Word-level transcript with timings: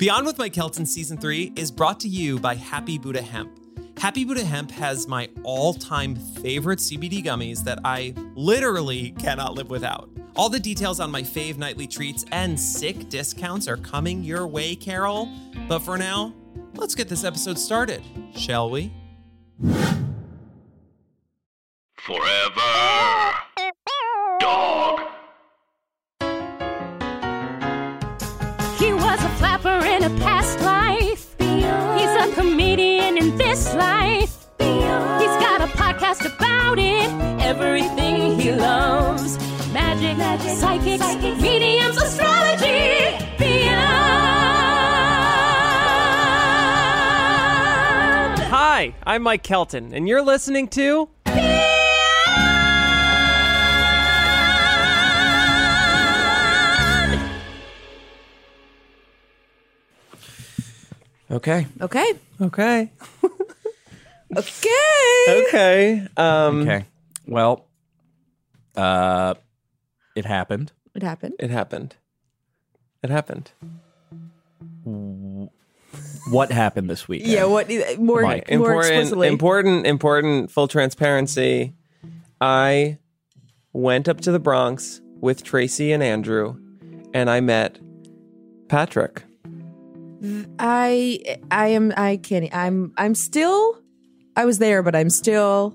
Beyond 0.00 0.24
with 0.24 0.38
Mike 0.38 0.54
Kelton 0.54 0.86
Season 0.86 1.18
3 1.18 1.52
is 1.56 1.70
brought 1.70 2.00
to 2.00 2.08
you 2.08 2.38
by 2.38 2.54
Happy 2.54 2.96
Buddha 2.96 3.20
Hemp. 3.20 3.52
Happy 3.98 4.24
Buddha 4.24 4.42
Hemp 4.42 4.70
has 4.70 5.06
my 5.06 5.28
all 5.42 5.74
time 5.74 6.16
favorite 6.16 6.78
CBD 6.78 7.22
gummies 7.22 7.62
that 7.64 7.80
I 7.84 8.14
literally 8.34 9.10
cannot 9.18 9.56
live 9.56 9.68
without. 9.68 10.08
All 10.36 10.48
the 10.48 10.58
details 10.58 11.00
on 11.00 11.10
my 11.10 11.20
fave 11.20 11.58
nightly 11.58 11.86
treats 11.86 12.24
and 12.32 12.58
sick 12.58 13.10
discounts 13.10 13.68
are 13.68 13.76
coming 13.76 14.24
your 14.24 14.46
way, 14.46 14.74
Carol. 14.74 15.28
But 15.68 15.80
for 15.80 15.98
now, 15.98 16.32
let's 16.76 16.94
get 16.94 17.10
this 17.10 17.22
episode 17.22 17.58
started, 17.58 18.02
shall 18.34 18.70
we? 18.70 18.90
Forever. 21.98 23.29
He 28.80 28.94
was 28.94 29.22
a 29.22 29.28
flapper 29.36 29.84
in 29.84 30.04
a 30.04 30.10
past 30.20 30.58
life. 30.60 31.34
He's 31.38 32.14
a 32.16 32.32
comedian 32.34 33.18
in 33.18 33.36
this 33.36 33.74
life. 33.74 34.46
He's 34.58 35.36
got 35.44 35.60
a 35.60 35.66
podcast 35.66 36.24
about 36.24 36.78
it. 36.78 37.10
Everything 37.44 38.40
he 38.40 38.52
loves. 38.52 39.36
Magic, 39.74 40.16
magic 40.16 40.56
psychics, 40.56 41.14
mediums, 41.42 41.98
astrology. 41.98 43.18
Beyond. 43.38 43.70
Hi, 48.48 48.94
I'm 49.04 49.22
Mike 49.22 49.42
Kelton, 49.42 49.92
and 49.92 50.08
you're 50.08 50.22
listening 50.22 50.68
to. 50.68 51.10
Okay. 61.30 61.66
Okay. 61.80 62.12
Okay. 62.40 62.92
Okay. 64.36 65.24
Okay. 65.48 66.06
Um, 66.16 66.62
Okay. 66.62 66.84
Well, 67.26 67.66
uh, 68.76 69.34
it 70.14 70.24
happened. 70.24 70.70
It 70.94 71.02
happened. 71.02 71.34
It 71.40 71.50
happened. 71.50 71.96
It 73.02 73.10
happened. 73.10 73.50
What 76.30 76.52
happened 76.52 76.88
this 76.88 77.08
week? 77.08 77.22
Yeah. 77.24 77.46
What 77.46 77.68
more? 77.98 78.22
Mike, 78.22 78.48
more 78.50 78.58
important, 78.68 78.86
explicitly? 78.86 79.28
important, 79.28 79.86
important. 79.86 80.50
Full 80.52 80.68
transparency. 80.68 81.74
I 82.40 82.98
went 83.72 84.08
up 84.08 84.20
to 84.20 84.30
the 84.32 84.38
Bronx 84.38 85.00
with 85.20 85.42
Tracy 85.42 85.90
and 85.90 86.04
Andrew, 86.04 86.56
and 87.12 87.28
I 87.28 87.40
met 87.40 87.80
Patrick. 88.68 89.24
I 90.58 91.38
I 91.50 91.68
am 91.68 91.92
I 91.96 92.16
can't 92.18 92.54
I'm 92.54 92.92
I'm 92.96 93.14
still 93.14 93.78
I 94.36 94.44
was 94.44 94.58
there, 94.58 94.82
but 94.82 94.94
I'm 94.94 95.10
still 95.10 95.74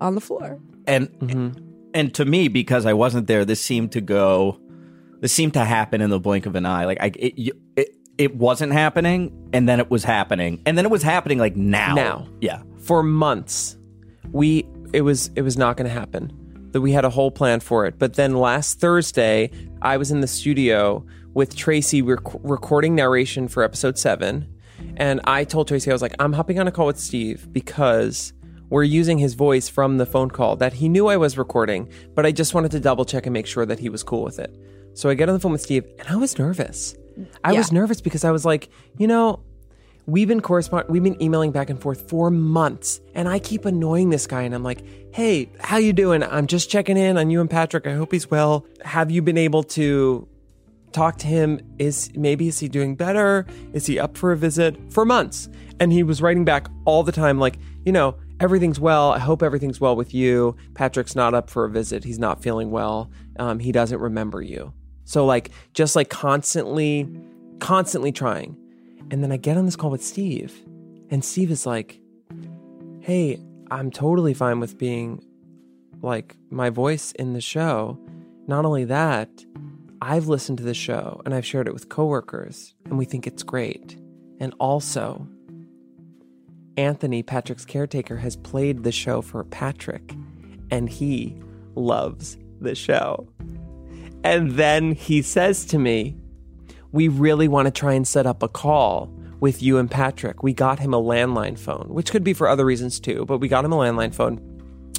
on 0.00 0.14
the 0.14 0.20
floor. 0.20 0.58
And 0.86 1.08
Mm-hmm. 1.20 1.64
and 1.94 2.14
to 2.14 2.24
me, 2.24 2.48
because 2.48 2.86
I 2.86 2.92
wasn't 2.92 3.26
there, 3.26 3.44
this 3.44 3.60
seemed 3.60 3.92
to 3.92 4.00
go. 4.00 4.58
This 5.20 5.32
seemed 5.32 5.54
to 5.54 5.64
happen 5.64 6.00
in 6.00 6.10
the 6.10 6.18
blink 6.18 6.46
of 6.46 6.54
an 6.54 6.64
eye. 6.64 6.86
Like 6.86 6.98
I, 7.00 7.12
it, 7.14 7.54
it, 7.76 7.88
it 8.16 8.36
wasn't 8.36 8.72
happening, 8.72 9.32
and 9.52 9.68
then 9.68 9.80
it 9.80 9.90
was 9.90 10.02
happening, 10.04 10.62
and 10.64 10.78
then 10.78 10.84
it 10.86 10.90
was 10.90 11.02
happening 11.02 11.38
like 11.38 11.56
now. 11.56 11.94
Now. 11.94 12.28
yeah. 12.40 12.62
For 12.78 13.02
months, 13.02 13.76
we 14.32 14.66
it 14.92 15.02
was 15.02 15.30
it 15.36 15.42
was 15.42 15.56
not 15.58 15.76
going 15.76 15.88
to 15.88 15.94
happen. 15.94 16.32
That 16.72 16.80
we 16.80 16.92
had 16.92 17.04
a 17.04 17.10
whole 17.10 17.30
plan 17.30 17.60
for 17.60 17.84
it, 17.86 17.98
but 17.98 18.14
then 18.14 18.34
last 18.36 18.80
Thursday, 18.80 19.50
I 19.82 19.96
was 19.96 20.10
in 20.10 20.20
the 20.20 20.28
studio 20.28 21.04
with 21.34 21.54
Tracy 21.54 22.02
rec- 22.02 22.20
recording 22.42 22.94
narration 22.94 23.48
for 23.48 23.62
episode 23.62 23.98
seven, 23.98 24.52
and 24.96 25.20
I 25.24 25.44
told 25.44 25.68
Tracy 25.68 25.90
I 25.90 25.94
was 25.94 26.02
like, 26.02 26.14
I'm 26.18 26.32
hopping 26.32 26.58
on 26.58 26.66
a 26.66 26.72
call 26.72 26.86
with 26.86 26.98
Steve 26.98 27.52
because 27.52 28.32
we're 28.68 28.84
using 28.84 29.18
his 29.18 29.34
voice 29.34 29.68
from 29.68 29.98
the 29.98 30.06
phone 30.06 30.30
call 30.30 30.56
that 30.56 30.74
he 30.74 30.88
knew 30.88 31.08
I 31.08 31.16
was 31.16 31.36
recording, 31.36 31.90
but 32.14 32.24
I 32.24 32.32
just 32.32 32.54
wanted 32.54 32.70
to 32.72 32.80
double 32.80 33.04
check 33.04 33.26
and 33.26 33.32
make 33.32 33.46
sure 33.46 33.66
that 33.66 33.78
he 33.78 33.88
was 33.88 34.02
cool 34.02 34.22
with 34.22 34.38
it. 34.38 34.56
So 34.94 35.08
I 35.08 35.14
get 35.14 35.28
on 35.28 35.34
the 35.34 35.40
phone 35.40 35.52
with 35.52 35.62
Steve, 35.62 35.84
and 35.98 36.08
I 36.08 36.16
was 36.16 36.38
nervous. 36.38 36.94
I 37.44 37.52
was 37.52 37.72
nervous 37.72 38.00
because 38.00 38.24
I 38.24 38.30
was 38.30 38.44
like, 38.44 38.70
you 38.98 39.06
know, 39.06 39.40
we've 40.06 40.28
been 40.28 40.40
correspond 40.40 40.86
we've 40.88 41.04
been 41.04 41.22
emailing 41.22 41.52
back 41.52 41.68
and 41.68 41.80
forth 41.80 42.08
for 42.08 42.30
months 42.30 43.00
and 43.14 43.28
i 43.28 43.38
keep 43.38 43.66
annoying 43.66 44.08
this 44.08 44.26
guy 44.26 44.42
and 44.42 44.54
i'm 44.54 44.62
like 44.62 44.82
hey 45.12 45.50
how 45.58 45.76
you 45.76 45.92
doing? 45.92 46.22
I'm 46.22 46.46
just 46.46 46.70
checking 46.70 46.96
in 46.96 47.18
on 47.18 47.30
you 47.30 47.40
and 47.40 47.50
patrick. 47.50 47.86
I 47.86 47.94
hope 47.94 48.12
he's 48.12 48.30
well. 48.30 48.66
Have 48.84 49.10
you 49.10 49.22
been 49.22 49.38
able 49.38 49.62
to 49.64 50.28
talk 50.92 51.16
to 51.18 51.26
him 51.26 51.60
is 51.78 52.10
maybe 52.14 52.48
is 52.48 52.58
he 52.58 52.68
doing 52.68 52.96
better? 52.96 53.46
Is 53.72 53.86
he 53.86 53.98
up 53.98 54.16
for 54.16 54.32
a 54.32 54.36
visit? 54.36 54.76
For 54.92 55.04
months. 55.04 55.48
And 55.78 55.92
he 55.92 56.02
was 56.02 56.20
writing 56.20 56.44
back 56.44 56.68
all 56.84 57.02
the 57.02 57.12
time 57.12 57.38
like 57.38 57.58
you 57.84 57.92
know 57.92 58.16
everything's 58.40 58.80
well. 58.80 59.12
I 59.12 59.18
hope 59.18 59.42
everything's 59.42 59.80
well 59.80 59.96
with 59.96 60.14
you. 60.14 60.56
Patrick's 60.74 61.14
not 61.14 61.34
up 61.34 61.50
for 61.50 61.64
a 61.64 61.70
visit. 61.70 62.04
He's 62.04 62.18
not 62.18 62.42
feeling 62.42 62.70
well. 62.70 63.10
Um, 63.38 63.58
he 63.58 63.72
doesn't 63.72 63.98
remember 64.00 64.42
you. 64.42 64.72
So 65.04 65.24
like 65.24 65.50
just 65.74 65.96
like 65.96 66.08
constantly 66.08 67.08
constantly 67.60 68.12
trying. 68.12 68.56
And 69.10 69.22
then 69.22 69.32
I 69.32 69.36
get 69.36 69.56
on 69.56 69.66
this 69.66 69.76
call 69.76 69.90
with 69.90 70.04
Steve, 70.04 70.64
and 71.10 71.24
Steve 71.24 71.50
is 71.50 71.66
like, 71.66 72.00
Hey, 73.00 73.40
I'm 73.70 73.90
totally 73.90 74.34
fine 74.34 74.60
with 74.60 74.78
being 74.78 75.22
like 76.02 76.36
my 76.50 76.70
voice 76.70 77.12
in 77.12 77.32
the 77.32 77.40
show. 77.40 77.98
Not 78.46 78.64
only 78.64 78.84
that, 78.84 79.28
I've 80.02 80.28
listened 80.28 80.58
to 80.58 80.64
the 80.64 80.74
show 80.74 81.20
and 81.24 81.34
I've 81.34 81.44
shared 81.44 81.68
it 81.68 81.74
with 81.74 81.88
coworkers, 81.88 82.74
and 82.86 82.96
we 82.96 83.04
think 83.04 83.26
it's 83.26 83.42
great. 83.42 83.98
And 84.38 84.54
also, 84.58 85.26
Anthony, 86.76 87.22
Patrick's 87.22 87.66
caretaker, 87.66 88.16
has 88.16 88.36
played 88.36 88.82
the 88.82 88.92
show 88.92 89.20
for 89.20 89.44
Patrick, 89.44 90.14
and 90.70 90.88
he 90.88 91.36
loves 91.74 92.38
the 92.60 92.74
show. 92.74 93.28
And 94.24 94.52
then 94.52 94.92
he 94.92 95.20
says 95.20 95.66
to 95.66 95.78
me, 95.78 96.16
we 96.92 97.08
really 97.08 97.48
want 97.48 97.66
to 97.66 97.70
try 97.70 97.92
and 97.92 98.06
set 98.08 98.26
up 98.26 98.42
a 98.42 98.48
call 98.48 99.14
with 99.38 99.62
you 99.62 99.78
and 99.78 99.90
Patrick. 99.90 100.42
We 100.42 100.52
got 100.52 100.78
him 100.78 100.94
a 100.94 101.00
landline 101.00 101.58
phone, 101.58 101.88
which 101.88 102.10
could 102.10 102.24
be 102.24 102.34
for 102.34 102.48
other 102.48 102.64
reasons 102.64 103.00
too, 103.00 103.24
but 103.26 103.38
we 103.38 103.48
got 103.48 103.64
him 103.64 103.72
a 103.72 103.76
landline 103.76 104.14
phone. 104.14 104.46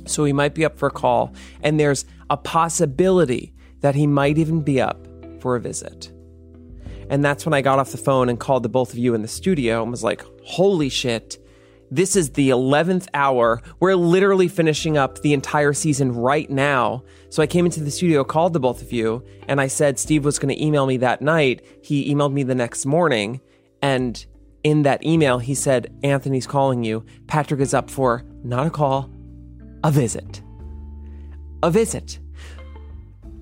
So 0.06 0.24
he 0.24 0.34
might 0.34 0.56
be 0.56 0.66
up 0.66 0.78
for 0.78 0.88
a 0.88 0.92
call. 0.92 1.34
And 1.62 1.80
there's 1.80 2.06
a 2.30 2.38
possibility 2.38 3.54
that 3.82 3.96
he 3.96 4.08
might 4.08 4.38
even 4.38 4.62
be 4.62 4.80
up 4.80 5.08
for 5.40 5.56
a 5.56 5.60
visit. 5.60 6.12
And 7.10 7.26
that's 7.26 7.46
when 7.46 7.54
I 7.54 7.62
got 7.62 7.78
off 7.78 7.92
the 7.92 7.98
phone 7.98 8.30
and 8.30 8.40
called 8.40 8.64
the 8.64 8.70
both 8.70 8.94
of 8.94 8.98
you 8.98 9.14
in 9.14 9.22
the 9.22 9.28
studio 9.28 9.82
and 9.82 9.92
was 9.92 10.04
like, 10.04 10.24
holy 10.44 10.88
shit. 10.88 11.38
This 11.94 12.16
is 12.16 12.30
the 12.30 12.52
11th 12.52 13.10
hour. 13.14 13.62
We're 13.82 13.96
literally 13.96 14.48
finishing 14.48 14.98
up 14.98 15.20
the 15.20 15.34
entire 15.34 15.74
season 15.74 16.14
right 16.14 16.50
now. 16.50 17.04
So 17.30 17.44
I 17.44 17.48
came 17.48 17.66
into 17.66 17.84
the 17.84 17.92
studio, 17.92 18.24
called 18.24 18.54
the 18.54 18.62
both 18.62 18.82
of 18.82 18.94
you, 18.94 19.26
and 19.50 19.60
I 19.60 19.68
said 19.68 20.00
Steve 20.00 20.24
was 20.24 20.40
going 20.40 20.56
to 20.56 20.64
email 20.64 20.86
me 20.86 20.96
that 20.98 21.22
night. 21.22 21.66
He 21.84 22.14
emailed 22.14 22.32
me 22.32 22.44
the 22.44 22.56
next 22.56 22.86
morning. 22.86 23.42
And 23.82 24.26
in 24.64 24.84
that 24.84 25.06
email, 25.06 25.40
he 25.40 25.54
said, 25.54 25.94
Anthony's 26.04 26.48
calling 26.48 26.86
you. 26.86 27.06
Patrick 27.28 27.60
is 27.60 27.74
up 27.74 27.90
for 27.90 28.24
not 28.42 28.68
a 28.68 28.70
call, 28.70 29.12
a 29.84 29.92
visit. 29.92 30.42
A 31.62 31.70
visit. 31.70 32.20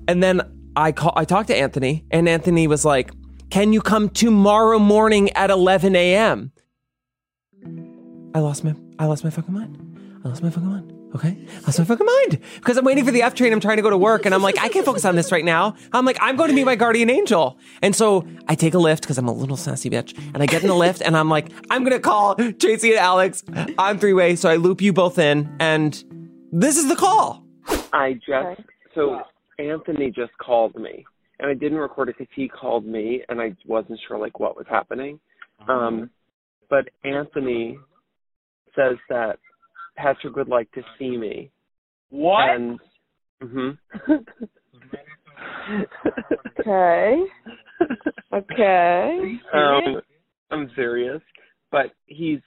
And 0.10 0.24
then 0.24 0.42
I 0.76 0.92
call, 0.92 1.14
I 1.16 1.24
talked 1.24 1.50
to 1.50 1.56
Anthony, 1.56 2.04
and 2.10 2.28
Anthony 2.28 2.66
was 2.66 2.84
like, 2.84 3.12
Can 3.52 3.74
you 3.74 3.80
come 3.80 4.10
tomorrow 4.10 4.80
morning 4.80 5.30
at 5.34 5.52
11 5.52 5.96
a.m.? 5.96 6.52
I 8.34 8.40
lost 8.40 8.64
my 8.64 8.74
I 8.98 9.06
lost 9.06 9.24
my 9.24 9.30
fucking 9.30 9.54
mind. 9.54 9.78
I 10.26 10.30
lost 10.30 10.42
my 10.42 10.50
fucking 10.50 10.68
mind. 10.68 10.92
Okay? 11.14 11.38
I 11.58 11.62
lost 11.62 11.78
my 11.78 11.86
fucking 11.86 12.08
mind. 12.08 12.40
Because 12.56 12.78
I'm 12.78 12.86
waiting 12.86 13.06
for 13.06 13.12
the 13.12 13.22
F 13.22 13.36
train. 13.36 13.54
I'm 13.54 13.60
trying 13.60 13.78
to 13.78 13.84
go 13.84 13.92
to 13.92 14.00
work 14.00 14.26
and 14.26 14.34
I'm 14.34 14.42
like, 14.42 14.58
I 14.58 14.70
can't 14.70 14.84
focus 14.84 15.06
on 15.06 15.16
this 15.16 15.32
right 15.32 15.46
now. 15.46 15.76
I'm 15.94 16.06
like, 16.06 16.18
I'm 16.22 16.36
going 16.36 16.50
to 16.50 16.56
meet 16.56 16.66
my 16.66 16.76
guardian 16.76 17.12
angel. 17.12 17.60
And 17.84 17.96
so 17.96 18.28
I 18.48 18.56
take 18.56 18.74
a 18.74 18.80
lift 18.80 19.04
because 19.04 19.20
I'm 19.20 19.28
a 19.28 19.32
little 19.32 19.58
sassy 19.58 19.92
bitch. 19.92 20.18
And 20.34 20.42
I 20.42 20.48
get 20.48 20.64
in 20.64 20.70
the 20.70 20.76
lift 20.76 21.04
and 21.04 21.16
I'm 21.16 21.30
like, 21.30 21.52
I'm 21.70 21.84
gonna 21.84 22.00
call 22.00 22.36
Tracy 22.36 22.90
and 22.90 23.00
Alex 23.00 23.44
on 23.78 24.00
three 24.00 24.14
way. 24.14 24.36
So 24.36 24.50
I 24.50 24.56
loop 24.56 24.82
you 24.82 24.92
both 24.92 25.20
in 25.20 25.56
and 25.60 26.04
this 26.52 26.78
is 26.78 26.88
the 26.90 26.96
call. 26.96 27.46
I 27.94 28.14
just 28.14 28.62
so 28.96 29.22
Anthony 29.60 30.12
just 30.12 30.32
called 30.42 30.76
me, 30.76 31.06
and 31.40 31.50
I 31.50 31.54
didn't 31.54 31.78
record 31.78 32.10
it 32.10 32.16
because 32.18 32.32
he 32.36 32.48
called 32.48 32.86
me, 32.86 33.22
and 33.30 33.42
I 33.42 33.56
wasn't 33.68 34.00
sure 34.08 34.18
like 34.18 34.40
what 34.40 34.56
was 34.56 34.66
happening. 34.70 35.20
Um, 35.68 36.10
but 36.70 36.90
Anthony 37.04 37.78
says 38.76 38.98
that 39.10 39.38
Patrick 39.98 40.36
would 40.36 40.48
like 40.48 40.72
to 40.72 40.82
see 40.98 41.18
me. 41.18 41.52
What? 42.10 42.50
And 42.50 42.80
mhm. 43.44 43.78
Okay. 46.60 47.24
Okay. 48.34 49.40
um, 49.54 50.02
I'm 50.52 50.72
serious, 50.76 51.22
but 51.72 51.88
he's 52.06 52.40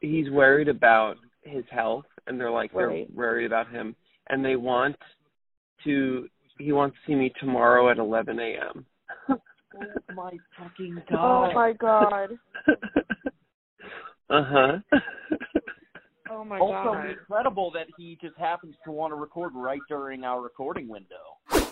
he's 0.00 0.30
worried 0.30 0.68
about 0.68 1.16
his 1.42 1.64
health, 1.70 2.04
and 2.26 2.40
they're 2.40 2.50
like 2.50 2.72
they're 2.72 3.04
worried 3.14 3.46
about 3.46 3.70
him, 3.70 3.94
and 4.28 4.44
they 4.44 4.56
want 4.56 4.96
to. 5.84 6.28
He 6.58 6.72
wants 6.72 6.96
to 6.96 7.10
see 7.12 7.16
me 7.16 7.32
tomorrow 7.40 7.90
at 7.90 7.98
11 7.98 8.38
a.m. 8.38 8.86
oh 9.30 9.36
my 10.14 10.32
fucking 10.58 11.02
god! 11.10 11.50
Oh 11.50 11.52
my 11.54 11.72
god. 11.72 12.30
uh 14.30 14.44
huh. 14.44 14.78
Oh 16.30 16.44
my 16.44 16.58
also 16.58 16.72
god. 16.72 16.86
Also 16.96 17.08
incredible 17.10 17.70
that 17.72 17.86
he 17.98 18.16
just 18.20 18.36
happens 18.38 18.74
to 18.84 18.90
want 18.92 19.10
to 19.12 19.16
record 19.16 19.52
right 19.54 19.80
during 19.88 20.24
our 20.24 20.40
recording 20.40 20.88
window. 20.88 21.16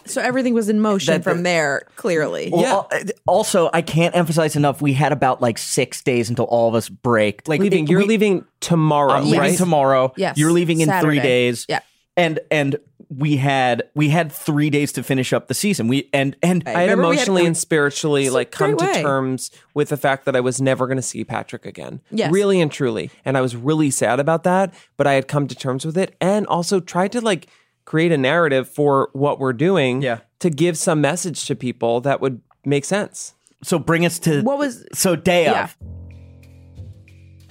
So 0.07 0.21
everything 0.21 0.55
was 0.55 0.69
in 0.69 0.81
motion 0.81 1.15
That- 1.15 1.25
from 1.25 1.45
there, 1.45 1.83
clearly. 1.97 2.51
Well, 2.53 2.89
uh, 2.93 3.05
Also, 3.27 3.71
I 3.73 3.81
can't 3.83 4.15
emphasize 4.17 4.57
enough. 4.57 4.83
We 4.83 4.93
had 4.93 5.13
about 5.13 5.41
like 5.41 5.57
six 5.57 6.03
days 6.03 6.29
until 6.29 6.47
all 6.47 6.69
of 6.69 6.75
us 6.75 6.89
break. 6.89 7.47
Like 7.49 7.61
leaving. 7.61 7.85
it- 7.85 7.91
You're 7.91 8.01
we- 8.01 8.07
leaving 8.07 8.45
tomorrow, 8.61 9.13
I'm 9.13 9.25
leaving 9.25 9.39
right? 9.41 9.57
tomorrow. 9.59 10.13
Yes. 10.17 10.37
You're 10.37 10.53
leaving 10.53 10.81
in 10.81 10.91
three 11.01 11.21
days. 11.21 11.65
Yeah. 11.69 11.81
And 12.21 12.41
and 12.51 12.77
we 13.09 13.39
had 13.39 13.83
we 13.95 14.11
had 14.11 14.31
three 14.31 14.71
days 14.71 14.93
to 14.93 15.03
finish 15.03 15.33
up 15.33 15.49
the 15.49 15.55
season. 15.55 15.89
We 15.89 16.09
and 16.13 16.37
and 16.43 16.63
Right. 16.65 16.77
I 16.77 16.81
had 16.83 16.91
Remember 16.91 17.09
we 17.09 17.17
had- 17.17 17.23
emotionally 17.27 17.47
and 17.47 17.57
spiritually 17.57 18.31
like 18.31 18.51
come 18.53 18.77
to 18.77 18.85
way. 18.85 19.03
terms 19.03 19.51
with 19.75 19.89
the 19.89 19.97
fact 19.97 20.25
that 20.27 20.37
I 20.37 20.41
was 20.41 20.61
never 20.61 20.87
going 20.87 20.97
to 20.97 21.03
see 21.03 21.25
Patrick 21.25 21.67
again. 21.67 22.01
Yes. 22.13 22.31
Really 22.33 22.61
and 22.61 22.71
truly. 22.71 23.11
And 23.25 23.37
I 23.37 23.41
was 23.41 23.57
really 23.57 23.91
sad 23.91 24.21
about 24.21 24.45
that, 24.45 24.73
but 24.97 25.07
I 25.09 25.15
had 25.15 25.27
come 25.27 25.49
to 25.49 25.55
terms 25.57 25.85
with 25.85 25.99
it 25.99 26.15
and 26.21 26.47
also 26.47 26.79
tried 26.79 27.11
to 27.13 27.21
like 27.21 27.49
create 27.85 28.13
a 28.13 28.19
narrative 28.19 28.69
for 28.69 29.09
what 29.13 29.41
we're 29.41 29.53
doing 29.55 30.03
Yeah. 30.03 30.19
to 30.39 30.49
give 30.51 30.79
some 30.79 31.01
message 31.01 31.47
to 31.47 31.57
people 31.57 32.01
that 32.03 32.21
would 32.21 32.41
make 32.65 32.85
sense. 32.85 33.35
so 33.63 33.79
bring 33.79 34.07
us 34.07 34.19
to 34.21 34.41
What 34.43 34.59
was 34.59 34.85
so 34.95 35.17
day 35.17 35.45
Yeah. 35.45 35.65
of. 35.65 35.77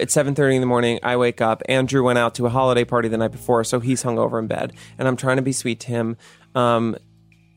It's 0.00 0.14
7:30 0.14 0.56
in 0.56 0.60
the 0.60 0.66
morning. 0.66 0.98
I 1.02 1.16
wake 1.16 1.40
up. 1.40 1.62
Andrew 1.68 2.02
went 2.02 2.18
out 2.18 2.34
to 2.36 2.46
a 2.46 2.48
holiday 2.48 2.84
party 2.84 3.08
the 3.08 3.18
night 3.18 3.32
before, 3.32 3.64
so 3.64 3.80
he's 3.80 4.02
hungover 4.02 4.38
in 4.38 4.46
bed, 4.46 4.72
and 4.98 5.06
I'm 5.06 5.16
trying 5.16 5.36
to 5.36 5.42
be 5.42 5.52
sweet 5.52 5.80
to 5.80 5.88
him. 5.88 6.16
Um, 6.54 6.96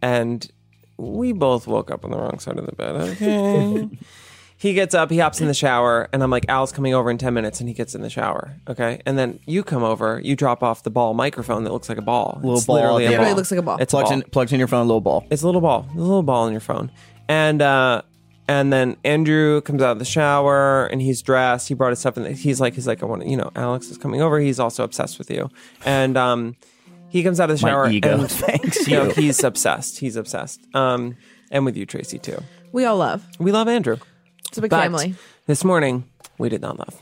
and 0.01 0.49
we 0.97 1.31
both 1.31 1.67
woke 1.67 1.89
up 1.89 2.05
on 2.05 2.11
the 2.11 2.17
wrong 2.17 2.39
side 2.39 2.57
of 2.57 2.65
the 2.65 2.73
bed. 2.73 2.95
Okay. 2.95 3.89
he 4.57 4.73
gets 4.73 4.93
up. 4.93 5.09
He 5.09 5.17
hops 5.17 5.41
in 5.41 5.47
the 5.47 5.53
shower, 5.53 6.09
and 6.13 6.21
I'm 6.21 6.29
like, 6.29 6.45
"Al's 6.49 6.71
coming 6.71 6.93
over 6.93 7.09
in 7.09 7.17
10 7.17 7.33
minutes," 7.33 7.59
and 7.59 7.67
he 7.67 7.73
gets 7.73 7.95
in 7.95 8.01
the 8.01 8.09
shower. 8.09 8.55
Okay, 8.67 9.01
and 9.05 9.17
then 9.17 9.39
you 9.45 9.63
come 9.63 9.83
over. 9.83 10.19
You 10.23 10.35
drop 10.35 10.61
off 10.63 10.83
the 10.83 10.91
ball 10.91 11.13
microphone 11.13 11.63
that 11.63 11.73
looks 11.73 11.89
like 11.89 11.97
a 11.97 12.03
ball. 12.03 12.39
Little 12.41 12.57
it's 12.57 12.65
ball 12.65 12.75
literally 12.75 13.07
at 13.07 13.13
a 13.13 13.17
ball. 13.17 13.25
end. 13.25 13.33
It 13.33 13.37
looks 13.37 13.51
like 13.51 13.59
a 13.59 13.63
ball. 13.63 13.77
It's 13.79 13.93
a 13.93 13.97
plugs 13.97 14.09
ball. 14.09 14.19
in 14.19 14.29
plugs 14.29 14.53
in 14.53 14.59
your 14.59 14.67
phone, 14.67 14.81
a 14.81 14.87
little 14.87 15.01
ball. 15.01 15.25
It's 15.31 15.41
a 15.41 15.45
little 15.45 15.61
ball, 15.61 15.87
a 15.95 15.97
little 15.97 16.23
ball 16.23 16.45
on 16.45 16.51
your 16.51 16.61
phone. 16.61 16.91
And 17.27 17.61
uh 17.61 18.01
and 18.47 18.71
then 18.73 18.97
Andrew 19.03 19.61
comes 19.61 19.81
out 19.81 19.91
of 19.91 19.99
the 19.99 20.05
shower 20.05 20.85
and 20.87 21.01
he's 21.01 21.21
dressed. 21.21 21.67
He 21.67 21.73
brought 21.73 21.91
his 21.91 21.99
stuff 21.99 22.17
and 22.17 22.35
he's 22.35 22.59
like 22.61 22.73
he's 22.75 22.87
like 22.87 23.01
I 23.01 23.05
want 23.05 23.21
to, 23.23 23.29
you 23.29 23.37
know, 23.37 23.51
Alex 23.55 23.89
is 23.89 23.97
coming 23.97 24.21
over. 24.21 24.39
He's 24.39 24.59
also 24.59 24.83
obsessed 24.83 25.17
with 25.17 25.31
you. 25.31 25.49
And 25.85 26.17
um 26.17 26.55
he 27.09 27.23
comes 27.23 27.39
out 27.39 27.49
of 27.49 27.55
the 27.57 27.61
shower. 27.61 27.83
My 27.85 27.89
shower 27.89 27.91
ego 27.91 28.19
and 28.21 28.31
thanks 28.31 28.87
you 28.87 28.97
know, 28.97 29.09
he's 29.11 29.43
obsessed. 29.43 29.99
He's 29.99 30.15
obsessed. 30.15 30.59
Um 30.75 31.15
and 31.51 31.65
with 31.65 31.77
you 31.77 31.85
Tracy 31.85 32.19
too. 32.19 32.37
we 32.71 32.85
all 32.85 32.97
love? 32.97 33.25
We 33.39 33.51
love 33.51 33.67
Andrew. 33.67 33.97
It's 34.49 34.57
a 34.57 34.61
big 34.61 34.71
But 34.71 34.81
family. 34.81 35.15
this 35.47 35.63
morning 35.63 36.03
we 36.37 36.49
did 36.49 36.61
not 36.61 36.77
love 36.79 37.01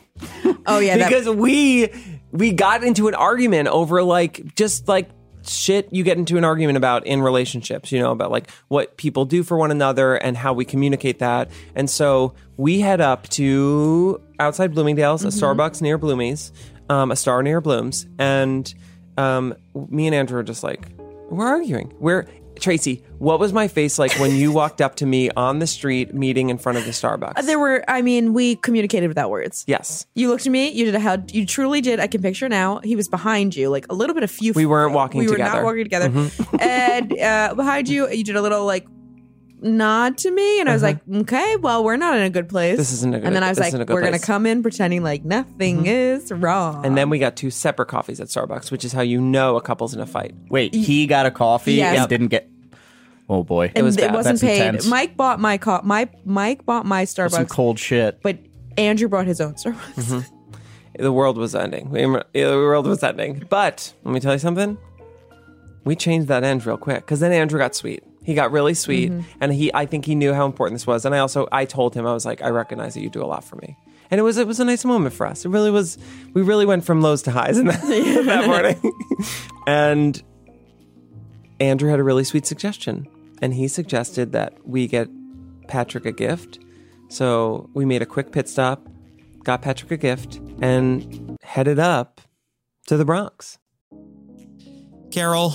Oh 0.67 0.79
yeah, 0.79 0.97
that, 0.97 1.09
because 1.09 1.27
we 1.29 1.89
we 2.31 2.51
got 2.53 2.83
into 2.83 3.07
an 3.07 3.15
argument 3.15 3.67
over 3.69 4.03
like 4.03 4.55
just 4.55 4.87
like 4.87 5.09
shit 5.45 5.87
you 5.91 6.03
get 6.03 6.17
into 6.17 6.37
an 6.37 6.43
argument 6.43 6.77
about 6.77 7.05
in 7.05 7.21
relationships 7.21 7.91
you 7.91 7.99
know 7.99 8.11
about 8.11 8.31
like 8.31 8.49
what 8.67 8.97
people 8.97 9.25
do 9.25 9.43
for 9.43 9.57
one 9.57 9.71
another 9.71 10.15
and 10.15 10.37
how 10.37 10.53
we 10.53 10.65
communicate 10.65 11.19
that. 11.19 11.49
And 11.75 11.89
so 11.89 12.33
we 12.57 12.79
head 12.79 13.01
up 13.01 13.27
to 13.29 14.21
outside 14.39 14.73
bloomingdale's 14.73 15.23
a 15.23 15.27
starbucks 15.27 15.81
near 15.81 15.97
bloomies 15.97 16.51
um, 16.91 17.11
a 17.11 17.15
star 17.15 17.41
near 17.41 17.61
blooms. 17.61 18.05
And 18.19 18.71
um, 19.17 19.55
me 19.89 20.07
and 20.07 20.15
andrew 20.15 20.39
are 20.39 20.43
just 20.43 20.63
like 20.63 20.87
we're 21.31 21.47
arguing 21.47 21.91
we're 21.99 22.27
tracy 22.59 23.03
what 23.17 23.39
was 23.39 23.53
my 23.53 23.67
face 23.67 23.97
like 23.97 24.11
when 24.19 24.35
you 24.35 24.51
walked 24.51 24.81
up 24.81 24.95
to 24.95 25.05
me 25.05 25.29
on 25.31 25.57
the 25.59 25.65
street 25.65 26.13
meeting 26.13 26.49
in 26.49 26.57
front 26.57 26.77
of 26.77 26.85
the 26.85 26.91
starbucks 26.91 27.45
there 27.45 27.57
were. 27.57 27.83
I 27.87 28.01
mean, 28.03 28.33
we 28.33 28.55
communicated 28.57 29.07
without 29.07 29.29
words. 29.31 29.63
yes 29.67 30.05
You 30.13 30.29
looked 30.29 30.45
at 30.45 30.51
me. 30.51 30.69
You 30.69 30.85
did 30.85 30.95
a 30.95 30.99
how 30.99 31.17
you 31.29 31.45
truly 31.45 31.81
did. 31.81 31.99
I 31.99 32.07
can 32.07 32.21
picture 32.21 32.49
now. 32.49 32.79
He 32.83 32.95
was 32.95 33.07
behind 33.07 33.55
you, 33.55 33.69
like 33.69 33.85
a 33.89 33.95
little 33.95 34.13
bit 34.13 34.23
of 34.23 34.29
few. 34.29 34.53
We 34.53 34.65
weren't 34.65 34.93
walking 34.93 35.19
We 35.21 35.27
were 35.27 35.37
not 35.37 35.63
walking 35.63 35.83
together. 35.85 36.29
and 36.59 37.17
uh, 37.17 37.53
behind 37.55 37.89
you, 37.89 38.09
you 38.09 38.23
did 38.23 38.35
a 38.35 38.41
little 38.41 38.65
like 38.65 38.85
nod 39.61 40.17
to 40.19 40.31
me, 40.31 40.59
and 40.59 40.69
I 40.69 40.73
was 40.73 40.81
like, 40.83 40.99
okay, 41.13 41.55
well, 41.57 41.83
we're 41.83 41.95
not 41.97 42.17
in 42.17 42.23
a 42.23 42.29
good 42.29 42.49
place. 42.49 42.73
Uh-huh. 42.73 42.77
This 42.77 42.91
isn't 42.93 43.13
a 43.13 43.19
good- 43.19 43.27
And 43.27 43.35
then 43.35 43.43
I 43.43 43.49
was 43.49 43.57
this 43.57 43.63
like, 43.65 43.69
isn't 43.69 43.81
a 43.81 43.85
good 43.85 43.93
we're 43.93 43.99
gonna 44.01 44.11
place. 44.11 44.21
Mm-hmm. 44.21 44.31
come 44.31 44.45
in 44.45 44.61
pretending 44.61 45.03
like 45.03 45.23
nothing 45.23 45.85
is 45.85 46.31
wrong. 46.31 46.85
And 46.85 46.97
then 46.97 47.09
we 47.09 47.19
got 47.19 47.35
two 47.35 47.49
separate 47.51 47.87
coffees 47.87 48.19
at 48.19 48.27
Starbucks, 48.27 48.71
which 48.71 48.83
is 48.85 48.91
how 48.93 49.01
you 49.01 49.21
know 49.21 49.55
a 49.57 49.61
couple's 49.61 49.93
in 49.93 49.99
a 50.01 50.05
fight. 50.07 50.33
Wait, 50.49 50.73
he 50.73 51.05
got 51.07 51.25
a 51.25 51.31
coffee 51.31 51.73
Yes. 51.73 51.99
and 51.99 52.09
didn't 52.09 52.27
get. 52.27 52.49
Oh 53.29 53.43
boy, 53.43 53.71
and 53.75 53.85
was 53.85 53.95
it 53.97 54.01
bad. 54.01 54.13
wasn't 54.13 54.41
That's 54.41 54.51
paid. 54.59 54.65
intense. 54.65 54.87
Mike 54.87 55.15
bought 55.15 55.39
my 55.39 55.57
co- 55.57 55.79
my 55.83 56.09
Mike 56.25 56.65
bought 56.65 56.85
my 56.85 57.05
some 57.05 57.29
Starbucks, 57.29 57.49
cold 57.49 57.79
shit. 57.79 58.19
but 58.21 58.37
Andrew 58.77 59.07
brought 59.07 59.25
his 59.27 59.39
own 59.39 59.53
Starbucks. 59.53 59.93
Mm-hmm. 59.95 61.01
The 61.03 61.11
world 61.13 61.37
was 61.37 61.55
ending. 61.55 61.91
The 61.91 62.25
world 62.33 62.85
was 62.87 63.01
ending. 63.01 63.45
But 63.49 63.93
let 64.03 64.13
me 64.13 64.19
tell 64.19 64.33
you 64.33 64.39
something. 64.39 64.77
We 65.85 65.95
changed 65.95 66.27
that 66.27 66.43
end 66.43 66.65
real 66.65 66.77
quick 66.77 66.97
because 67.05 67.21
then 67.21 67.31
Andrew 67.31 67.57
got 67.57 67.73
sweet. 67.73 68.03
He 68.23 68.33
got 68.35 68.51
really 68.51 68.73
sweet, 68.75 69.11
Mm-hmm. 69.11 69.27
and 69.41 69.53
he 69.53 69.73
I 69.73 69.85
think 69.85 70.05
he 70.05 70.13
knew 70.15 70.33
how 70.33 70.45
important 70.45 70.75
this 70.79 70.85
was. 70.87 71.05
And 71.05 71.15
I 71.15 71.19
also 71.19 71.47
I 71.51 71.65
told 71.65 71.95
him 71.95 72.05
I 72.05 72.13
was 72.13 72.25
like 72.25 72.41
I 72.43 72.49
recognize 72.49 72.93
that 72.93 73.01
you 73.01 73.09
do 73.09 73.23
a 73.23 73.25
lot 73.25 73.43
for 73.43 73.55
me, 73.57 73.75
and 74.11 74.19
it 74.19 74.23
was 74.23 74.37
it 74.37 74.45
was 74.47 74.59
a 74.59 74.65
nice 74.65 74.85
moment 74.85 75.13
for 75.15 75.25
us. 75.25 75.43
It 75.45 75.49
really 75.49 75.71
was. 75.71 75.97
We 76.33 76.41
really 76.43 76.65
went 76.65 76.85
from 76.85 77.01
lows 77.01 77.23
to 77.23 77.31
highs 77.31 77.57
in 77.57 77.65
that, 77.67 77.81
that 78.25 78.45
morning. 78.45 78.93
and 79.65 80.21
Andrew 81.59 81.89
had 81.89 81.99
a 81.99 82.03
really 82.03 82.23
sweet 82.23 82.45
suggestion, 82.45 83.07
and 83.41 83.53
he 83.53 83.67
suggested 83.67 84.31
that 84.33 84.53
we 84.67 84.87
get 84.87 85.07
Patrick 85.67 86.05
a 86.05 86.11
gift. 86.11 86.59
So 87.09 87.69
we 87.73 87.85
made 87.85 88.01
a 88.01 88.05
quick 88.05 88.31
pit 88.31 88.47
stop, 88.47 88.87
got 89.43 89.61
Patrick 89.61 89.91
a 89.91 89.97
gift, 89.97 90.39
and 90.61 91.37
headed 91.41 91.79
up 91.79 92.21
to 92.87 92.97
the 92.97 93.03
Bronx. 93.05 93.57
Carol, 95.11 95.53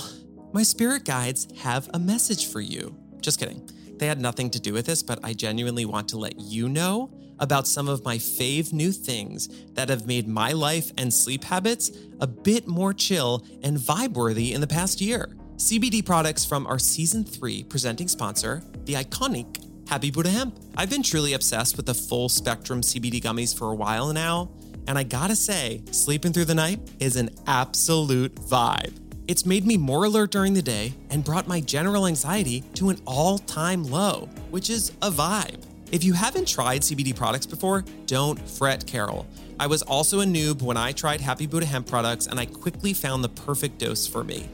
my 0.53 0.63
spirit 0.63 1.03
guides 1.03 1.47
have 1.59 1.89
a 1.93 1.99
message 1.99 2.47
for 2.47 2.61
you. 2.61 2.95
Just 3.21 3.39
kidding. 3.39 3.69
They 3.97 4.07
had 4.07 4.21
nothing 4.21 4.49
to 4.51 4.59
do 4.59 4.73
with 4.73 4.85
this, 4.85 5.03
but 5.03 5.19
I 5.23 5.33
genuinely 5.33 5.85
want 5.85 6.07
to 6.09 6.17
let 6.17 6.39
you 6.39 6.69
know 6.69 7.11
about 7.39 7.67
some 7.67 7.87
of 7.87 8.03
my 8.03 8.17
fave 8.17 8.73
new 8.73 8.91
things 8.91 9.49
that 9.73 9.89
have 9.89 10.07
made 10.07 10.27
my 10.27 10.51
life 10.51 10.91
and 10.97 11.13
sleep 11.13 11.43
habits 11.43 11.91
a 12.19 12.27
bit 12.27 12.67
more 12.67 12.93
chill 12.93 13.45
and 13.63 13.77
vibe 13.77 14.13
worthy 14.13 14.53
in 14.53 14.61
the 14.61 14.67
past 14.67 15.01
year. 15.01 15.29
CBD 15.57 16.05
products 16.05 16.45
from 16.45 16.65
our 16.67 16.79
season 16.79 17.23
three 17.23 17.63
presenting 17.63 18.07
sponsor, 18.07 18.63
the 18.85 18.93
iconic 18.93 19.63
Happy 19.87 20.11
Buddha 20.11 20.29
Hemp. 20.29 20.57
I've 20.75 20.89
been 20.89 21.03
truly 21.03 21.33
obsessed 21.33 21.77
with 21.77 21.85
the 21.85 21.93
full 21.93 22.29
spectrum 22.29 22.81
CBD 22.81 23.21
gummies 23.21 23.57
for 23.57 23.71
a 23.71 23.75
while 23.75 24.11
now, 24.11 24.51
and 24.87 24.97
I 24.97 25.03
gotta 25.03 25.35
say, 25.35 25.81
sleeping 25.91 26.33
through 26.33 26.45
the 26.45 26.55
night 26.55 26.79
is 26.99 27.15
an 27.15 27.29
absolute 27.47 28.35
vibe. 28.35 29.06
It's 29.27 29.45
made 29.45 29.67
me 29.67 29.75
more 29.75 30.05
alert 30.05 30.31
during 30.31 30.53
the 30.53 30.61
day 30.61 30.93
and 31.09 31.21
brought 31.21 31.49
my 31.49 31.59
general 31.59 32.07
anxiety 32.07 32.61
to 32.75 32.89
an 32.89 33.01
all 33.05 33.39
time 33.39 33.83
low, 33.83 34.29
which 34.51 34.69
is 34.69 34.93
a 35.01 35.11
vibe. 35.11 35.63
If 35.91 36.05
you 36.05 36.13
haven't 36.13 36.47
tried 36.47 36.81
CBD 36.81 37.13
products 37.13 37.45
before, 37.45 37.83
don't 38.05 38.39
fret, 38.49 38.87
Carol. 38.87 39.25
I 39.59 39.67
was 39.67 39.81
also 39.81 40.21
a 40.21 40.25
noob 40.25 40.61
when 40.61 40.77
I 40.77 40.93
tried 40.93 41.19
Happy 41.19 41.45
Buddha 41.45 41.65
hemp 41.65 41.87
products 41.87 42.27
and 42.27 42.39
I 42.39 42.45
quickly 42.45 42.93
found 42.93 43.21
the 43.21 43.29
perfect 43.29 43.79
dose 43.79 44.07
for 44.07 44.23
me. 44.23 44.47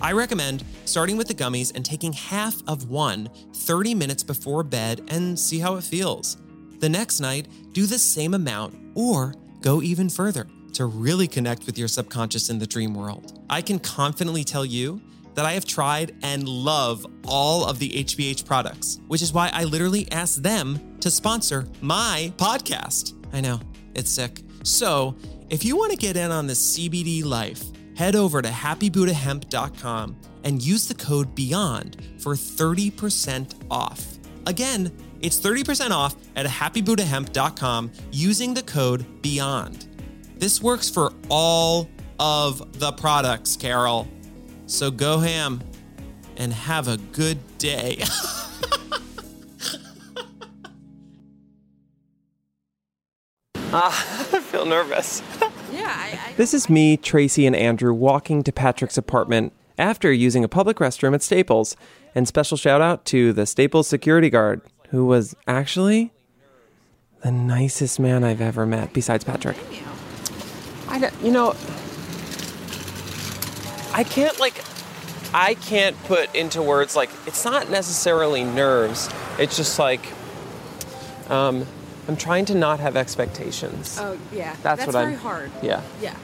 I 0.00 0.12
recommend 0.12 0.62
starting 0.84 1.16
with 1.16 1.26
the 1.26 1.34
gummies 1.34 1.74
and 1.74 1.84
taking 1.84 2.12
half 2.12 2.62
of 2.68 2.90
one 2.90 3.28
30 3.52 3.96
minutes 3.96 4.22
before 4.22 4.62
bed 4.62 5.02
and 5.08 5.36
see 5.36 5.58
how 5.58 5.74
it 5.74 5.82
feels. 5.82 6.36
The 6.78 6.88
next 6.88 7.18
night, 7.18 7.48
do 7.72 7.86
the 7.86 7.98
same 7.98 8.34
amount 8.34 8.76
or 8.94 9.34
go 9.60 9.82
even 9.82 10.08
further 10.08 10.46
to 10.74 10.86
really 10.86 11.26
connect 11.26 11.66
with 11.66 11.78
your 11.78 11.88
subconscious 11.88 12.50
in 12.50 12.58
the 12.58 12.66
dream 12.66 12.94
world. 12.94 13.40
I 13.48 13.62
can 13.62 13.78
confidently 13.78 14.44
tell 14.44 14.64
you 14.64 15.00
that 15.34 15.44
I 15.44 15.52
have 15.52 15.64
tried 15.64 16.14
and 16.22 16.48
love 16.48 17.04
all 17.26 17.64
of 17.64 17.78
the 17.78 17.90
HBH 17.90 18.44
products, 18.46 19.00
which 19.08 19.22
is 19.22 19.32
why 19.32 19.50
I 19.52 19.64
literally 19.64 20.10
asked 20.12 20.42
them 20.42 20.96
to 21.00 21.10
sponsor 21.10 21.66
my 21.80 22.32
podcast. 22.36 23.14
I 23.32 23.40
know, 23.40 23.60
it's 23.94 24.10
sick. 24.10 24.42
So, 24.62 25.16
if 25.50 25.64
you 25.64 25.76
want 25.76 25.90
to 25.90 25.96
get 25.96 26.16
in 26.16 26.30
on 26.30 26.46
the 26.46 26.54
CBD 26.54 27.24
life, 27.24 27.62
head 27.96 28.16
over 28.16 28.40
to 28.42 28.48
happybuddhahemp.com 28.48 30.16
and 30.44 30.62
use 30.62 30.86
the 30.88 30.94
code 30.94 31.34
BEYOND 31.34 32.20
for 32.20 32.34
30% 32.34 33.54
off. 33.70 34.18
Again, 34.46 34.92
It's 35.22 35.38
30% 35.38 35.90
off 35.90 36.16
at 36.36 36.44
happybuddhahemp.com 36.44 37.92
using 38.12 38.52
the 38.52 38.62
code 38.62 39.06
BEYOND. 39.22 39.93
This 40.44 40.60
works 40.60 40.90
for 40.90 41.10
all 41.30 41.88
of 42.20 42.78
the 42.78 42.92
products, 42.92 43.56
Carol. 43.56 44.06
So 44.66 44.90
go 44.90 45.20
ham 45.20 45.62
and 46.36 46.52
have 46.52 46.86
a 46.86 46.98
good 46.98 47.38
day. 47.56 48.04
Ah, 53.76 54.28
I 54.32 54.38
feel 54.40 54.66
nervous. 54.66 55.20
Yeah, 55.72 55.86
I, 55.88 56.32
This 56.36 56.52
is 56.54 56.68
me, 56.68 56.96
Tracy, 56.96 57.44
and 57.44 57.56
Andrew 57.56 57.92
walking 57.92 58.42
to 58.44 58.52
Patrick's 58.52 58.96
apartment 58.98 59.52
after 59.78 60.12
using 60.12 60.44
a 60.44 60.48
public 60.48 60.76
restroom 60.76 61.14
at 61.14 61.22
Staples. 61.22 61.74
And 62.14 62.28
special 62.28 62.56
shout 62.56 62.80
out 62.82 63.04
to 63.06 63.32
the 63.32 63.46
Staples 63.46 63.88
security 63.88 64.30
guard, 64.30 64.60
who 64.90 65.06
was 65.06 65.34
actually 65.48 66.12
the 67.22 67.32
nicest 67.32 67.98
man 67.98 68.22
I've 68.22 68.42
ever 68.42 68.64
met, 68.64 68.92
besides 68.92 69.24
Patrick. 69.24 69.56
You 71.22 71.30
know, 71.30 71.54
I 73.92 74.04
can't 74.04 74.38
like, 74.40 74.62
I 75.32 75.54
can't 75.54 75.96
put 76.04 76.34
into 76.34 76.62
words 76.62 76.96
like 76.96 77.10
it's 77.26 77.44
not 77.44 77.70
necessarily 77.70 78.44
nerves. 78.44 79.08
It's 79.38 79.56
just 79.56 79.78
like, 79.78 80.04
um, 81.28 81.66
I'm 82.08 82.16
trying 82.16 82.44
to 82.46 82.54
not 82.54 82.80
have 82.80 82.96
expectations. 82.96 83.98
Oh 84.00 84.18
yeah, 84.32 84.56
That's 84.62 84.84
that's 84.84 84.86
what 84.86 84.92
very 84.92 85.12
I'm- 85.12 85.18
hard. 85.18 85.50
Yeah. 85.62 85.82
Yeah. 86.00 86.14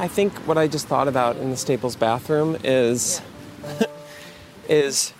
I 0.00 0.06
think 0.08 0.32
what 0.46 0.56
I 0.56 0.68
just 0.68 0.86
thought 0.86 1.08
about 1.08 1.36
in 1.38 1.50
the 1.50 1.56
Staples 1.56 1.96
bathroom 1.96 2.56
is, 2.62 3.20
is, 4.68 5.12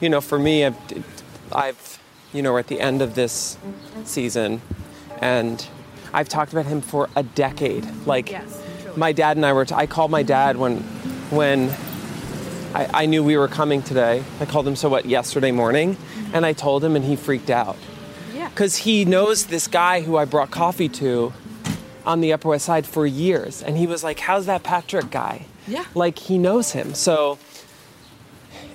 you 0.00 0.08
know, 0.08 0.22
for 0.22 0.38
me, 0.38 0.64
I've, 0.64 0.76
I've, 1.52 1.98
you 2.32 2.40
know, 2.40 2.52
we're 2.54 2.60
at 2.60 2.68
the 2.68 2.80
end 2.80 3.02
of 3.02 3.14
this 3.14 3.58
season, 4.04 4.62
and 5.20 5.66
I've 6.14 6.30
talked 6.30 6.50
about 6.52 6.64
him 6.64 6.80
for 6.80 7.10
a 7.14 7.22
decade. 7.22 7.86
Like, 8.06 8.30
Yes. 8.30 8.61
My 8.96 9.12
dad 9.12 9.36
and 9.36 9.46
I 9.46 9.52
were. 9.52 9.64
T- 9.64 9.74
I 9.74 9.86
called 9.86 10.10
my 10.10 10.22
dad 10.22 10.56
when, 10.56 10.78
when 11.30 11.70
I, 12.74 13.02
I 13.02 13.06
knew 13.06 13.22
we 13.22 13.36
were 13.36 13.48
coming 13.48 13.82
today. 13.82 14.22
I 14.40 14.46
called 14.46 14.66
him 14.66 14.76
so 14.76 14.88
what 14.88 15.06
yesterday 15.06 15.52
morning, 15.52 15.96
mm-hmm. 15.96 16.34
and 16.34 16.46
I 16.46 16.52
told 16.52 16.84
him, 16.84 16.96
and 16.96 17.04
he 17.04 17.16
freaked 17.16 17.50
out 17.50 17.76
Yeah. 18.34 18.48
because 18.48 18.76
he 18.78 19.04
knows 19.04 19.46
this 19.46 19.66
guy 19.66 20.02
who 20.02 20.16
I 20.16 20.24
brought 20.24 20.50
coffee 20.50 20.88
to 20.90 21.32
on 22.04 22.20
the 22.20 22.32
Upper 22.32 22.48
West 22.48 22.66
Side 22.66 22.86
for 22.86 23.06
years. 23.06 23.62
And 23.62 23.76
he 23.76 23.86
was 23.86 24.02
like, 24.02 24.20
How's 24.20 24.46
that 24.46 24.62
Patrick 24.62 25.10
guy? 25.10 25.46
Yeah. 25.68 25.84
Like, 25.94 26.18
he 26.18 26.38
knows 26.38 26.72
him. 26.72 26.94
So 26.94 27.38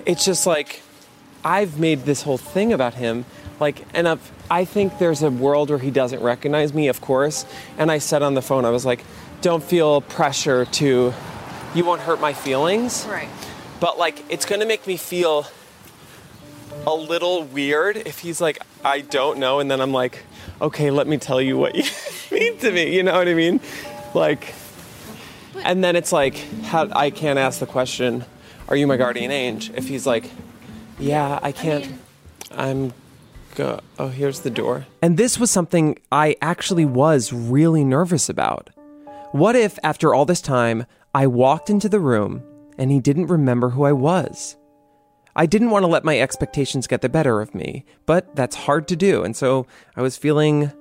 it's 0.06 0.24
just 0.24 0.46
like, 0.46 0.82
I've 1.44 1.78
made 1.78 2.04
this 2.04 2.22
whole 2.22 2.38
thing 2.38 2.72
about 2.72 2.94
him. 2.94 3.24
Like, 3.60 3.84
and 3.92 4.08
I've, 4.08 4.32
I 4.50 4.64
think 4.64 4.98
there's 4.98 5.22
a 5.22 5.30
world 5.30 5.68
where 5.70 5.78
he 5.78 5.90
doesn't 5.90 6.22
recognize 6.22 6.72
me, 6.72 6.88
of 6.88 7.00
course. 7.00 7.44
And 7.76 7.90
I 7.90 7.98
said 7.98 8.22
on 8.22 8.34
the 8.34 8.42
phone, 8.42 8.64
I 8.64 8.70
was 8.70 8.86
like, 8.86 9.04
Don't 9.40 9.62
feel 9.62 10.00
pressure 10.00 10.64
to, 10.64 11.12
you 11.74 11.84
won't 11.84 12.00
hurt 12.00 12.20
my 12.20 12.32
feelings. 12.32 13.06
Right. 13.08 13.28
but 13.80 13.98
like 13.98 14.24
it's 14.28 14.44
gonna 14.44 14.66
make 14.66 14.86
me 14.86 14.96
feel 14.96 15.46
a 16.86 16.94
little 16.94 17.44
weird 17.44 17.96
if 17.96 18.18
he's 18.20 18.40
like 18.40 18.58
i 18.84 19.00
don't 19.00 19.38
know 19.38 19.58
and 19.60 19.70
then 19.70 19.80
i'm 19.80 19.92
like 19.92 20.24
okay 20.60 20.90
let 20.90 21.06
me 21.06 21.16
tell 21.16 21.40
you 21.40 21.56
what 21.56 21.74
you 21.76 21.84
mean 22.32 22.58
to 22.58 22.70
me 22.72 22.94
you 22.94 23.02
know 23.02 23.14
what 23.14 23.28
i 23.28 23.34
mean? 23.34 23.60
Like 24.14 24.54
and 25.64 25.82
then 25.82 25.96
it's 25.96 26.12
like 26.12 26.36
how 26.64 26.88
i 26.92 27.10
can't 27.10 27.38
ask 27.38 27.58
the 27.60 27.66
question 27.66 28.24
are 28.68 28.76
you 28.76 28.86
my 28.86 28.96
guardian 28.96 29.30
angel? 29.30 29.74
If 29.76 29.88
he's 29.88 30.06
like 30.06 30.30
yeah 30.98 31.38
i 31.42 31.52
can't 31.52 31.86
i'm 32.52 32.92
go 33.54 33.80
oh 33.98 34.08
here's 34.08 34.40
the 34.40 34.50
door. 34.50 34.86
And 35.02 35.16
this 35.16 35.38
was 35.38 35.50
something 35.50 35.98
i 36.10 36.36
actually 36.42 36.84
was 36.84 37.32
really 37.32 37.84
nervous 37.84 38.28
about 38.28 38.70
what 39.32 39.56
if, 39.56 39.78
after 39.82 40.14
all 40.14 40.24
this 40.24 40.40
time, 40.40 40.86
I 41.14 41.26
walked 41.26 41.70
into 41.70 41.88
the 41.88 42.00
room 42.00 42.42
and 42.78 42.90
he 42.90 43.00
didn't 43.00 43.26
remember 43.26 43.70
who 43.70 43.84
I 43.84 43.92
was? 43.92 44.56
I 45.36 45.46
didn't 45.46 45.70
want 45.70 45.84
to 45.84 45.86
let 45.86 46.04
my 46.04 46.18
expectations 46.20 46.86
get 46.86 47.00
the 47.00 47.08
better 47.08 47.40
of 47.40 47.54
me, 47.54 47.84
but 48.06 48.34
that's 48.34 48.56
hard 48.56 48.88
to 48.88 48.96
do, 48.96 49.22
and 49.22 49.36
so 49.36 49.66
I 49.96 50.02
was 50.02 50.16
feeling 50.16 50.72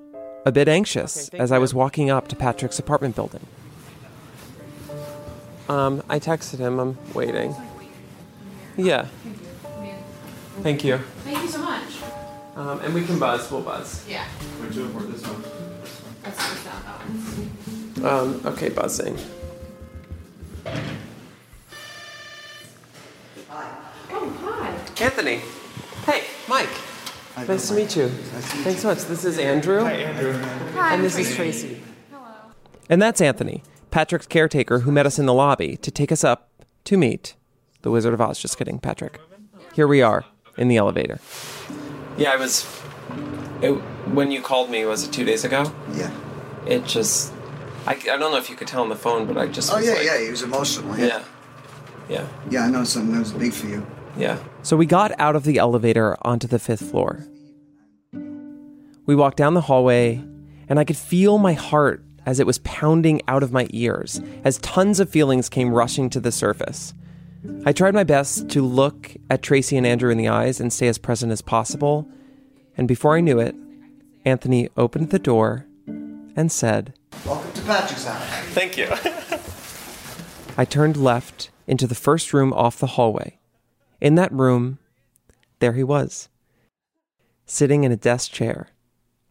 a 0.46 0.52
bit 0.52 0.68
anxious 0.68 1.30
as 1.30 1.52
I 1.52 1.60
was 1.60 1.74
walking 1.74 2.10
up 2.10 2.28
to 2.30 2.36
Patrick's 2.36 2.80
apartment 2.80 3.16
building. 3.16 3.46
Um, 5.70 6.02
I 6.10 6.20
texted 6.20 6.58
him, 6.60 6.80
I'm 6.80 6.98
waiting. 7.14 7.56
Yeah. 8.78 9.08
Thank 10.62 10.84
you. 10.84 10.98
Thank 11.24 11.44
you 11.44 11.50
so 11.50 11.60
much. 11.60 11.84
Um, 12.56 12.80
and 12.80 12.94
we 12.94 13.04
can 13.04 13.20
buzz, 13.20 13.52
we'll 13.52 13.62
buzz. 13.62 14.04
Yeah. 14.10 14.26
Which 14.60 14.76
one? 14.78 15.12
This 15.12 15.22
one. 15.28 15.44
That's 16.24 16.38
just 16.38 16.66
not 16.66 16.84
that 16.84 17.00
one. 17.08 17.47
Um, 18.04 18.42
okay, 18.46 18.70
buzzing. 18.70 19.18
Hi. 23.50 23.70
Oh 24.12 24.30
hi. 24.42 25.04
Anthony. 25.04 25.42
Hey, 26.06 26.24
Mike. 26.48 26.70
Nice 27.48 27.68
to 27.70 27.76
meet 27.76 27.96
you. 27.96 28.08
Thanks 28.10 28.82
so 28.82 28.90
much. 28.90 29.04
This 29.06 29.24
is 29.26 29.38
Andrew. 29.38 29.84
Hi, 29.84 29.94
Andrew. 29.94 30.34
Hi. 30.74 30.94
And 30.96 31.04
this 31.04 31.18
is 31.18 31.36
Tracy. 31.36 31.82
Hello. 32.12 32.34
And 32.90 33.02
that's 33.02 33.22
Anthony, 33.22 33.64
Patrick's 33.92 34.28
caretaker, 34.28 34.80
who 34.80 34.92
met 34.92 35.06
us 35.06 35.20
in 35.20 35.26
the 35.26 35.34
lobby 35.34 35.78
to 35.78 35.92
take 35.92 36.12
us 36.12 36.24
up 36.24 36.50
to 36.86 36.98
meet 36.98 37.36
the 37.84 37.92
Wizard 37.92 38.14
of 38.14 38.22
Oz. 38.22 38.40
Just 38.40 38.58
kidding, 38.58 38.80
Patrick. 38.80 39.20
Here 39.74 39.88
we 39.88 40.02
are 40.02 40.26
in 40.58 40.68
the 40.68 40.78
elevator. 40.78 41.20
Yeah, 42.18 42.32
I 42.32 42.38
was. 42.38 42.66
It, 43.62 43.72
when 43.72 44.32
you 44.32 44.42
called 44.42 44.70
me, 44.70 44.86
was 44.86 45.08
it 45.08 45.12
two 45.12 45.26
days 45.26 45.44
ago? 45.44 45.72
Yeah. 45.94 46.12
It 46.66 46.86
just. 46.86 47.34
I, 47.88 47.92
I 47.94 48.18
don't 48.18 48.32
know 48.32 48.38
if 48.38 48.50
you 48.50 48.56
could 48.56 48.68
tell 48.68 48.82
on 48.84 48.90
the 48.90 48.96
phone, 48.96 49.26
but 49.26 49.38
I 49.38 49.48
just. 49.48 49.72
Oh 49.72 49.78
was 49.78 49.86
yeah, 49.86 49.94
like- 49.94 50.06
yeah. 50.06 50.20
He 50.22 50.30
was 50.30 50.44
emotional. 50.44 50.98
Yeah. 50.98 51.06
Yeah. 51.08 51.24
Yeah. 52.10 52.28
Yeah, 52.50 52.66
I 52.66 52.70
know 52.70 52.84
something 52.84 53.14
that 53.14 53.20
was 53.20 53.34
big 53.34 53.54
for 53.54 53.68
you. 53.68 53.86
Yeah. 54.18 54.40
So 54.64 54.76
we 54.78 54.86
got 54.86 55.12
out 55.20 55.36
of 55.36 55.44
the 55.44 55.58
elevator 55.58 56.16
onto 56.22 56.48
the 56.48 56.60
fifth 56.60 56.90
floor. 56.90 57.26
We 59.06 59.16
walked 59.16 59.38
down 59.38 59.54
the 59.54 59.62
hallway, 59.62 60.24
and 60.68 60.80
I 60.80 60.84
could 60.84 60.98
feel 60.98 61.38
my 61.38 61.54
heart 61.54 62.04
as 62.26 62.40
it 62.40 62.46
was 62.48 62.60
pounding 62.60 63.22
out 63.28 63.42
of 63.44 63.54
my 63.54 63.68
ears 63.72 64.20
as 64.44 64.58
tons 64.60 65.00
of 65.00 65.10
feelings 65.10 65.48
came 65.48 65.70
rushing 65.74 66.10
to 66.10 66.20
the 66.20 66.32
surface. 66.32 66.94
I 67.66 67.72
tried 67.72 67.94
my 67.94 68.04
best 68.04 68.50
to 68.50 68.62
look 68.66 69.16
at 69.30 69.42
Tracy 69.42 69.78
and 69.78 69.88
Andrew 69.88 70.10
in 70.10 70.18
the 70.18 70.28
eyes 70.28 70.60
and 70.60 70.74
stay 70.74 70.88
as 70.88 70.98
present 70.98 71.32
as 71.32 71.42
possible. 71.42 72.06
And 72.76 72.86
before 72.88 73.16
I 73.16 73.22
knew 73.22 73.40
it, 73.40 73.56
Anthony 74.26 74.68
opened 74.76 75.12
the 75.12 75.20
door 75.20 75.66
and 75.88 76.52
said, 76.52 76.94
Welcome 77.26 77.54
to 77.54 77.57
Patrick's 77.68 78.06
house. 78.06 78.24
Thank 78.54 78.78
you. 78.78 78.88
I 80.58 80.66
turned 80.66 80.98
left 80.98 81.52
into 81.68 81.86
the 81.86 81.96
first 81.96 82.34
room 82.34 82.54
off 82.54 82.80
the 82.80 82.88
hallway. 82.88 83.38
In 84.02 84.16
that 84.16 84.32
room, 84.32 84.80
there 85.60 85.74
he 85.74 85.84
was, 85.84 86.30
sitting 87.46 87.84
in 87.84 87.92
a 87.92 87.98
desk 87.98 88.32
chair 88.32 88.70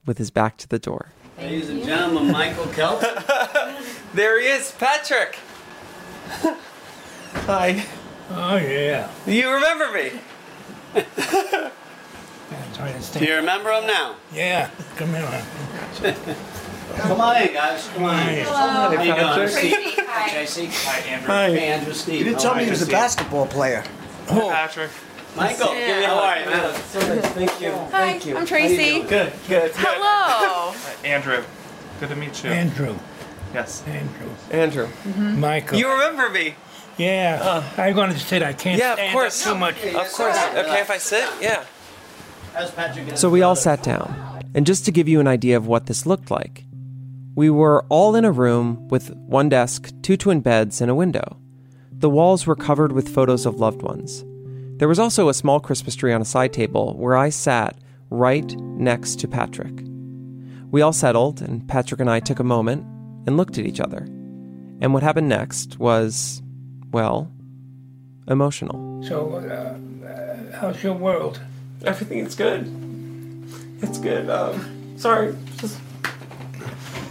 with 0.05 0.19
his 0.19 0.31
back 0.31 0.57
to 0.59 0.69
the 0.69 0.79
door. 0.79 1.13
Ladies 1.39 1.69
and 1.69 1.83
gentlemen, 1.85 2.31
Michael 2.31 2.67
Kelp. 2.67 3.03
There 4.15 4.41
he 4.41 4.47
is, 4.47 4.73
Patrick. 4.79 5.39
Hi. 7.45 7.85
Oh 8.31 8.57
yeah. 8.57 9.11
You 9.27 9.53
remember 9.53 9.93
me? 9.93 10.13
Do 13.19 13.25
you 13.25 13.35
remember 13.35 13.73
him 13.73 13.87
now? 13.87 14.17
Yeah. 14.33 14.71
Come 14.97 15.11
here. 15.11 15.45
Come 16.97 17.21
on 17.21 17.43
in, 17.43 17.53
guys. 17.53 17.89
Come 17.89 18.05
on 18.05 18.29
in. 18.29 18.45
How 18.47 18.91
you 18.91 18.99
doing? 18.99 19.17
Patrick. 19.17 19.51
Steve. 19.51 19.73
Hi, 20.09 20.31
Tracy. 20.31 20.67
Hi, 20.73 20.99
Andrew. 21.01 21.27
Hi. 21.29 21.51
Hey, 21.51 21.69
Andrew. 21.69 21.93
Steve. 21.95 22.19
You 22.19 22.25
didn't 22.25 22.41
tell 22.41 22.55
me 22.55 22.65
he 22.65 22.71
was 22.71 22.83
a 22.83 22.87
basketball 22.87 23.47
player. 23.47 23.85
Patrick. 24.27 24.91
Michael, 25.37 25.67
give 25.75 25.77
me 25.99 26.05
a 26.05 26.09
hug. 26.09 26.47
man. 26.47 27.23
Thank 27.23 27.61
you. 27.61 27.73
Hi, 27.73 27.89
Thank 27.91 28.27
you. 28.27 28.37
I'm 28.39 28.47
Tracy. 28.47 29.03
Good, 29.03 29.33
good. 29.49 29.71
Hello. 29.75 30.71
Uh, 30.75 31.07
Andrew. 31.07 31.45
Good 32.01 32.09
to 32.09 32.17
meet 32.17 32.43
you. 32.43 32.51
Andrew. 32.51 32.97
Yes. 33.53 33.83
Andrew. 33.87 34.31
Andrew. 34.51 34.87
Mm-hmm. 34.87 35.41
Michael. 35.41 35.79
You 35.79 35.91
remember 35.91 36.31
me? 36.31 36.55
yeah. 36.97 37.39
Uh. 37.43 37.63
I'm 37.83 37.95
going 37.95 38.11
to 38.13 38.19
sit. 38.19 38.43
I 38.43 38.55
can't 38.55 38.79
Yeah, 38.79 38.95
of 38.95 39.13
course. 39.13 39.47
up 39.47 39.53
too 39.53 39.59
much. 39.59 39.75
Of 39.85 40.11
course. 40.13 40.37
Okay, 40.55 40.81
if 40.81 40.91
I 40.91 40.97
sit? 40.99 41.29
Yeah. 41.41 41.65
How's 42.55 42.71
Patrick? 42.71 43.19
So 43.19 43.29
we 43.29 43.43
all 43.43 43.57
sat 43.57 43.83
down. 43.83 44.43
And 44.55 44.67
just 44.67 44.87
to 44.87 44.93
give 44.93 45.07
you 45.07 45.21
an 45.21 45.27
idea 45.27 45.59
of 45.59 45.67
what 45.67 45.85
this 45.85 46.07
looked 46.07 46.31
like, 46.31 46.65
we 47.37 47.51
were 47.51 47.85
all 47.91 48.17
in 48.17 48.25
a 48.25 48.33
room 48.33 48.89
with 48.89 49.15
one 49.15 49.51
desk, 49.51 49.93
two 50.03 50.17
twin 50.17 50.41
beds, 50.41 50.81
and 50.81 50.91
a 50.91 50.95
window. 50.95 51.37
The 51.93 52.11
walls 52.11 52.47
were 52.47 52.57
covered 52.57 52.93
with 52.93 53.15
photos 53.15 53.45
of 53.45 53.61
loved 53.61 53.83
ones. 53.83 54.25
There 54.79 54.89
was 54.89 54.99
also 54.99 55.29
a 55.29 55.35
small 55.35 55.61
Christmas 55.61 55.95
tree 55.95 56.15
on 56.15 56.23
a 56.23 56.25
side 56.25 56.55
table 56.55 56.97
where 56.97 57.15
I 57.15 57.29
sat 57.29 57.77
right 58.09 58.51
next 58.59 59.21
to 59.21 59.29
Patrick. 59.29 59.73
We 60.71 60.81
all 60.81 60.95
settled, 60.95 61.43
and 61.43 61.69
Patrick 61.69 62.01
and 62.01 62.11
I 62.11 62.21
took 62.21 62.41
a 62.41 62.45
moment 62.45 62.85
and 63.27 63.37
looked 63.37 63.59
at 63.59 63.67
each 63.67 63.81
other. 63.81 63.99
And 64.81 64.95
what 64.95 65.03
happened 65.03 65.29
next 65.29 65.79
was, 65.79 66.43
well, 66.91 67.31
emotional. 68.29 69.03
So, 69.07 69.35
uh, 69.35 70.07
uh, 70.07 70.59
how's 70.59 70.83
your 70.83 70.95
world? 70.95 71.41
Everything 71.85 72.21
is 72.21 72.35
good. 72.35 72.67
It's 73.83 73.99
good. 73.99 74.31
Um, 74.31 74.97
sorry. 74.97 75.37
Just 75.59 75.79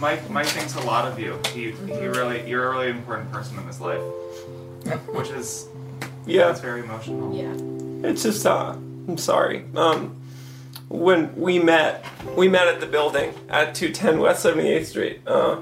Mike 0.06 0.30
Mike 0.30 0.46
thinks 0.46 0.76
a 0.76 0.80
lot 0.82 1.04
of 1.04 1.18
you. 1.18 1.36
He 1.52 1.72
he 1.72 2.06
really 2.06 2.48
you're 2.48 2.68
a 2.68 2.70
really 2.70 2.90
important 2.90 3.32
person 3.32 3.58
in 3.58 3.66
his 3.66 3.80
life, 3.80 4.00
which 5.12 5.30
is 5.30 5.66
Yeah. 6.26 6.48
it's 6.52 6.60
very 6.60 6.82
emotional. 6.82 7.34
Yeah. 7.34 8.08
It's 8.08 8.22
just 8.22 8.46
uh 8.46 8.76
I'm 9.08 9.18
sorry. 9.18 9.64
Um 9.74 10.14
when 10.88 11.34
we 11.34 11.58
met 11.58 12.04
we 12.36 12.46
met 12.46 12.68
at 12.68 12.78
the 12.78 12.86
building 12.86 13.34
at 13.48 13.74
210 13.74 14.20
West 14.20 14.44
78th 14.46 14.84
Street. 14.86 15.22
Uh 15.26 15.56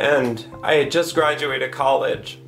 and 0.00 0.44
I 0.64 0.74
had 0.74 0.90
just 0.90 1.14
graduated 1.14 1.70
college. 1.70 2.40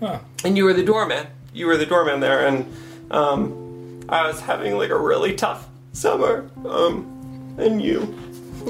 Huh. 0.00 0.20
And 0.42 0.56
you 0.56 0.64
were 0.64 0.72
the 0.72 0.82
doorman. 0.84 1.26
You 1.52 1.66
were 1.66 1.76
the 1.76 1.84
doorman 1.84 2.20
there 2.20 2.46
and 2.46 2.64
um 3.10 4.00
I 4.08 4.26
was 4.26 4.40
having 4.40 4.78
like 4.78 4.88
a 4.88 4.98
really 4.98 5.34
tough 5.34 5.68
summer. 5.92 6.48
Um 6.64 7.14
and 7.58 7.82
you 7.82 8.16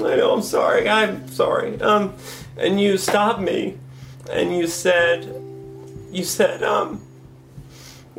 I 0.03 0.15
know 0.15 0.33
I'm 0.33 0.41
sorry. 0.41 0.87
I'm 0.89 1.27
sorry. 1.27 1.79
Um 1.81 2.13
and 2.57 2.79
you 2.79 2.97
stopped 2.97 3.41
me 3.41 3.77
and 4.31 4.55
you 4.55 4.67
said 4.67 5.41
you 6.11 6.23
said 6.23 6.63
um 6.63 7.01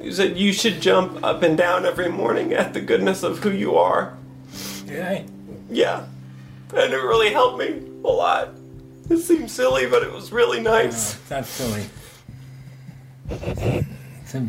you 0.00 0.12
said 0.12 0.38
you 0.38 0.52
should 0.52 0.80
jump 0.80 1.22
up 1.22 1.42
and 1.42 1.58
down 1.58 1.84
every 1.84 2.08
morning 2.10 2.52
at 2.52 2.72
the 2.72 2.80
goodness 2.80 3.22
of 3.22 3.40
who 3.40 3.50
you 3.50 3.76
are. 3.76 4.16
Yeah. 4.86 5.22
Yeah. 5.70 6.06
And 6.74 6.92
it 6.92 6.96
really 6.96 7.32
helped 7.32 7.58
me 7.58 7.82
a 8.04 8.08
lot. 8.08 8.50
It 9.10 9.18
seemed 9.18 9.50
silly, 9.50 9.86
but 9.86 10.02
it 10.02 10.12
was 10.12 10.30
really 10.32 10.60
nice. 10.60 11.14
It's 11.14 11.30
not 11.30 11.44
silly. 11.44 11.84
It's, 13.28 14.34
a, 14.34 14.46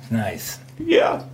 it's 0.00 0.10
nice. 0.10 0.58
Yeah. 0.78 1.24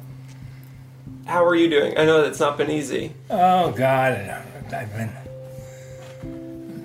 How 1.26 1.44
are 1.44 1.54
you 1.54 1.68
doing? 1.68 1.96
I 1.96 2.04
know 2.04 2.22
that's 2.22 2.40
not 2.40 2.56
been 2.58 2.70
easy. 2.70 3.12
Oh 3.30 3.70
God, 3.72 4.42
I've 4.72 4.92
been 4.92 5.10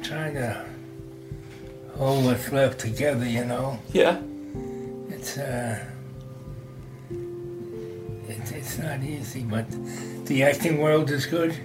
trying 0.07 0.33
to 0.35 0.65
hold 1.97 2.25
what's 2.25 2.51
left 2.51 2.79
together. 2.79 3.25
You 3.27 3.45
know, 3.45 3.79
Yeah. 3.91 4.17
it's 5.09 5.37
uh, 5.37 5.79
it's 8.27 8.51
it's 8.51 8.77
not 8.77 9.03
easy, 9.03 9.41
but 9.41 9.65
the 10.25 10.43
acting 10.43 10.79
world 10.79 11.09
is 11.11 11.25
good. 11.25 11.55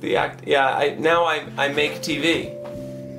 The 0.00 0.16
act. 0.16 0.46
Yeah. 0.46 0.68
I 0.68 0.94
now 0.98 1.24
I 1.24 1.46
I 1.56 1.68
make 1.68 1.92
TV. 2.02 2.50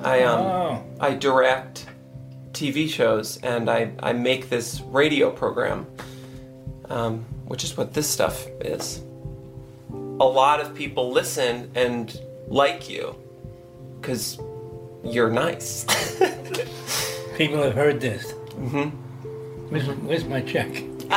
I 0.04 0.22
um 0.22 0.40
Oh. 0.40 0.82
I 1.00 1.14
direct 1.14 1.86
TV 2.52 2.88
shows 2.88 3.38
and 3.42 3.68
I 3.68 3.90
I 4.00 4.12
make 4.12 4.48
this 4.48 4.80
radio 4.80 5.30
program, 5.30 5.86
um, 6.88 7.24
which 7.46 7.64
is 7.64 7.76
what 7.76 7.92
this 7.94 8.08
stuff 8.08 8.46
is. 8.60 9.02
A 10.20 10.24
lot 10.42 10.60
of 10.60 10.74
people 10.74 11.12
listen 11.12 11.70
and 11.74 12.20
like 12.48 12.88
you 12.88 13.14
because 14.00 14.38
you're 15.12 15.30
nice. 15.30 15.84
People 17.36 17.62
have 17.62 17.74
heard 17.74 18.00
this. 18.00 18.32
Mm-hmm. 18.32 18.88
Where's, 19.70 19.86
where's 19.86 20.24
my 20.24 20.40
check? 20.40 20.82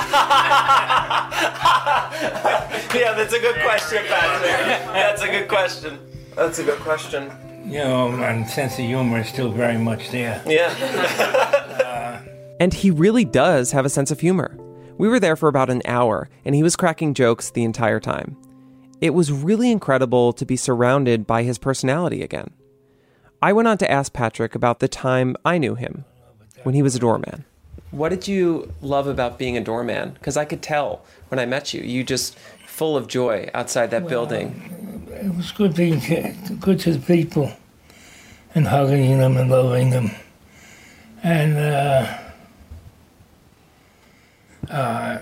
yeah, 2.94 3.14
that's 3.14 3.34
a 3.34 3.40
good 3.40 3.56
question, 3.62 4.04
Patrick. 4.08 4.86
That's 4.94 5.22
a 5.22 5.28
good 5.28 5.48
question. 5.48 6.00
That's 6.36 6.60
a 6.60 6.64
good 6.64 6.80
question. 6.80 7.32
You 7.66 7.80
know, 7.80 8.10
my 8.10 8.44
sense 8.46 8.74
of 8.74 8.86
humor 8.86 9.20
is 9.20 9.28
still 9.28 9.52
very 9.52 9.78
much 9.78 10.10
there. 10.12 10.42
Yeah. 10.46 12.22
and 12.60 12.74
he 12.74 12.92
really 12.92 13.26
does 13.26 13.72
have 13.72 13.86
a 13.86 13.90
sense 13.90 14.12
of 14.12 14.20
humor. 14.20 14.58
We 14.98 15.08
were 15.08 15.20
there 15.20 15.36
for 15.36 15.50
about 15.50 15.70
an 15.70 15.82
hour, 15.86 16.30
and 16.46 16.54
he 16.56 16.64
was 16.64 16.76
cracking 16.76 17.14
jokes 17.14 17.52
the 17.52 17.64
entire 17.64 18.00
time. 18.00 18.38
It 19.02 19.16
was 19.16 19.32
really 19.32 19.72
incredible 19.72 20.32
to 20.34 20.46
be 20.46 20.56
surrounded 20.56 21.26
by 21.26 21.44
his 21.44 21.58
personality 21.58 22.22
again. 22.22 22.52
I 23.42 23.54
went 23.54 23.68
on 23.68 23.78
to 23.80 23.92
ask 23.92 24.14
Patrick 24.14 24.54
about 24.54 24.80
the 24.80 24.88
time 24.88 25.36
I 25.44 25.58
knew 25.58 25.74
him 25.74 26.06
when 26.64 26.76
he 26.76 26.84
was 26.84 26.96
a 26.96 27.00
doorman. 27.00 27.46
What 27.90 28.10
did 28.10 28.28
you 28.28 28.72
love 28.82 29.08
about 29.08 29.40
being 29.40 29.58
a 29.58 29.62
doorman? 29.62 30.12
Because 30.12 30.38
I 30.38 30.46
could 30.46 30.62
tell 30.62 31.04
when 31.30 31.40
I 31.40 31.46
met 31.46 31.74
you, 31.74 31.82
you 31.82 32.04
just 32.04 32.38
full 32.68 32.96
of 32.96 33.08
joy 33.08 33.50
outside 33.54 33.92
that 33.92 34.08
building. 34.08 35.08
It 35.12 35.36
was 35.36 35.52
good 35.52 35.76
being 35.76 36.00
ki- 36.00 36.34
good 36.60 36.80
to 36.82 36.94
the 36.94 37.00
people 37.00 37.52
and 38.54 38.68
hugging 38.68 39.18
them 39.18 39.38
and 39.38 39.50
loving 39.50 39.90
them. 39.90 40.12
And 41.24 41.58
uh, 41.58 42.18
uh, 44.70 45.20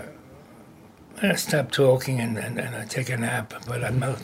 I 1.22 1.34
stopped 1.34 1.74
talking 1.74 2.20
and, 2.20 2.38
and, 2.38 2.58
and 2.58 2.74
I 2.74 2.84
take 2.84 3.08
a 3.08 3.16
nap, 3.16 3.54
but 3.66 3.82
I'm 3.82 3.98
not 3.98 4.18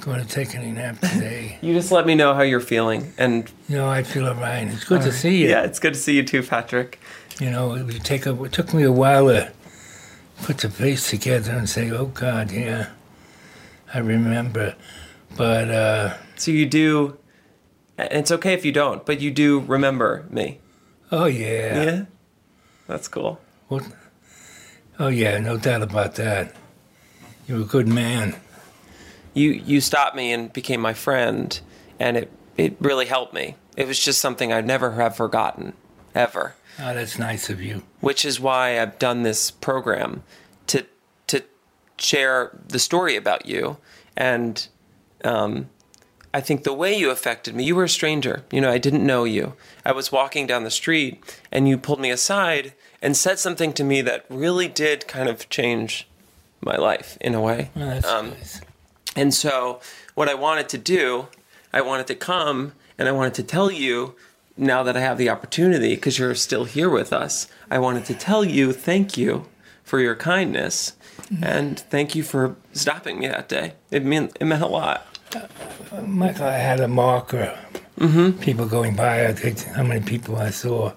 going 0.00 0.20
to 0.20 0.28
take 0.28 0.54
any 0.54 0.70
nap 0.72 0.98
today. 1.00 1.58
You 1.62 1.74
just 1.74 1.92
let 1.92 2.06
me 2.06 2.14
know 2.14 2.32
how 2.34 2.42
you're 2.42 2.60
feeling, 2.60 3.12
and 3.18 3.50
you 3.68 3.76
know 3.76 3.88
I 3.88 4.02
feel 4.02 4.26
all 4.26 4.34
right. 4.34 4.66
It's 4.66 4.84
good 4.84 5.02
to 5.02 5.12
see 5.12 5.42
you. 5.42 5.48
Yeah, 5.48 5.62
it's 5.64 5.78
good 5.78 5.94
to 5.94 6.00
see 6.00 6.16
you 6.16 6.22
too, 6.22 6.42
Patrick. 6.42 6.98
You 7.38 7.50
know, 7.50 7.74
it, 7.74 7.84
would 7.84 8.04
take 8.04 8.26
a, 8.26 8.42
it 8.44 8.52
took 8.52 8.72
me 8.72 8.82
a 8.82 8.92
while 8.92 9.26
to 9.28 9.52
put 10.42 10.58
the 10.58 10.70
face 10.70 11.10
together 11.10 11.52
and 11.52 11.68
say, 11.68 11.90
"Oh 11.90 12.06
God, 12.06 12.50
yeah, 12.50 12.88
I 13.92 13.98
remember." 13.98 14.74
But 15.36 15.70
uh, 15.70 16.16
So 16.36 16.50
you 16.50 16.66
do, 16.66 17.18
it's 17.98 18.30
okay 18.30 18.54
if 18.54 18.64
you 18.64 18.72
don't, 18.72 19.04
but 19.06 19.20
you 19.20 19.30
do 19.30 19.60
remember 19.60 20.26
me. 20.30 20.58
oh 21.12 21.26
yeah, 21.26 21.82
Yeah, 21.84 22.04
that's 22.86 23.06
cool. 23.08 23.38
What? 23.68 23.84
Oh 24.98 25.08
yeah, 25.08 25.38
no 25.38 25.56
doubt 25.56 25.82
about 25.82 26.14
that. 26.16 26.54
You're 27.46 27.62
a 27.62 27.64
good 27.64 27.86
man. 27.88 28.36
You 29.34 29.50
you 29.50 29.80
stopped 29.80 30.16
me 30.16 30.32
and 30.32 30.52
became 30.52 30.80
my 30.80 30.94
friend, 30.94 31.58
and 31.98 32.16
it 32.16 32.30
it 32.56 32.76
really 32.80 33.06
helped 33.06 33.32
me. 33.34 33.56
It 33.76 33.86
was 33.86 33.98
just 33.98 34.20
something 34.20 34.52
I'd 34.52 34.66
never 34.66 34.92
have 34.92 35.16
forgotten, 35.16 35.72
ever. 36.14 36.54
Oh, 36.78 36.94
that's 36.94 37.18
nice 37.18 37.48
of 37.50 37.60
you. 37.62 37.82
Which 38.00 38.24
is 38.24 38.40
why 38.40 38.80
I've 38.80 38.98
done 38.98 39.22
this 39.22 39.50
program 39.50 40.22
to 40.68 40.84
to 41.28 41.42
share 41.98 42.50
the 42.68 42.78
story 42.78 43.16
about 43.16 43.46
you, 43.46 43.76
and 44.16 44.66
um, 45.24 45.68
I 46.34 46.40
think 46.40 46.64
the 46.64 46.72
way 46.72 46.96
you 46.96 47.10
affected 47.10 47.54
me. 47.54 47.64
You 47.64 47.76
were 47.76 47.84
a 47.84 47.88
stranger. 47.88 48.44
You 48.50 48.60
know, 48.60 48.70
I 48.70 48.78
didn't 48.78 49.06
know 49.06 49.24
you. 49.24 49.54
I 49.84 49.92
was 49.92 50.10
walking 50.12 50.46
down 50.46 50.64
the 50.64 50.70
street, 50.70 51.22
and 51.52 51.68
you 51.68 51.78
pulled 51.78 52.00
me 52.00 52.10
aside 52.10 52.72
and 53.02 53.16
said 53.16 53.38
something 53.38 53.72
to 53.74 53.84
me 53.84 54.02
that 54.02 54.26
really 54.28 54.68
did 54.68 55.06
kind 55.08 55.28
of 55.28 55.48
change 55.48 56.06
my 56.60 56.76
life 56.76 57.16
in 57.20 57.34
a 57.34 57.40
way. 57.40 57.70
That's 57.74 58.06
Um, 58.06 58.34
And 59.20 59.34
so, 59.34 59.80
what 60.14 60.30
I 60.30 60.34
wanted 60.34 60.70
to 60.70 60.78
do, 60.78 61.28
I 61.74 61.82
wanted 61.82 62.06
to 62.06 62.14
come 62.14 62.72
and 62.96 63.06
I 63.06 63.12
wanted 63.12 63.34
to 63.34 63.42
tell 63.42 63.70
you, 63.70 64.14
now 64.56 64.82
that 64.82 64.96
I 64.96 65.00
have 65.00 65.18
the 65.18 65.28
opportunity, 65.28 65.94
because 65.94 66.18
you're 66.18 66.34
still 66.34 66.64
here 66.64 66.88
with 66.88 67.12
us, 67.12 67.46
I 67.70 67.80
wanted 67.80 68.06
to 68.06 68.14
tell 68.14 68.46
you 68.46 68.72
thank 68.72 69.18
you 69.18 69.46
for 69.84 70.00
your 70.00 70.16
kindness 70.16 70.94
and 71.42 71.78
thank 71.78 72.14
you 72.14 72.22
for 72.22 72.56
stopping 72.72 73.18
me 73.18 73.28
that 73.28 73.46
day. 73.50 73.74
It 73.90 74.06
meant, 74.06 74.38
it 74.40 74.46
meant 74.46 74.62
a 74.62 74.66
lot. 74.66 75.06
Michael, 76.02 76.46
I 76.46 76.56
had 76.56 76.80
a 76.80 76.88
marker. 76.88 77.58
Mm-hmm. 77.98 78.40
People 78.40 78.66
going 78.66 78.96
by, 78.96 79.26
I 79.26 79.34
think 79.34 79.62
how 79.76 79.82
many 79.82 80.00
people 80.00 80.36
I 80.36 80.48
saw, 80.48 80.94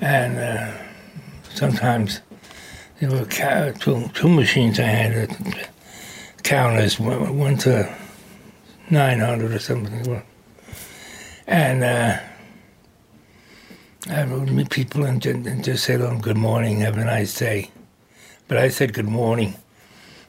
and 0.00 0.38
uh, 0.38 0.76
sometimes 1.54 2.20
there 2.98 3.10
were 3.12 3.24
two, 3.78 4.08
two 4.12 4.28
machines 4.28 4.80
I 4.80 4.82
had, 4.82 5.68
counters, 6.42 6.98
one, 6.98 7.38
one 7.38 7.56
to 7.58 7.94
nine 8.90 9.20
hundred 9.20 9.52
or 9.52 9.58
something, 9.58 10.22
and 11.46 11.84
uh, 11.84 12.18
I 14.10 14.24
would 14.24 14.50
meet 14.50 14.70
people 14.70 15.04
and, 15.04 15.24
and 15.26 15.64
just 15.64 15.84
say 15.84 15.96
to 15.96 16.02
them, 16.04 16.20
"Good 16.20 16.36
morning, 16.38 16.80
have 16.80 16.96
a 16.96 17.04
nice 17.04 17.38
day," 17.38 17.70
but 18.48 18.56
I 18.58 18.68
said, 18.68 18.94
"Good 18.94 19.08
morning." 19.08 19.54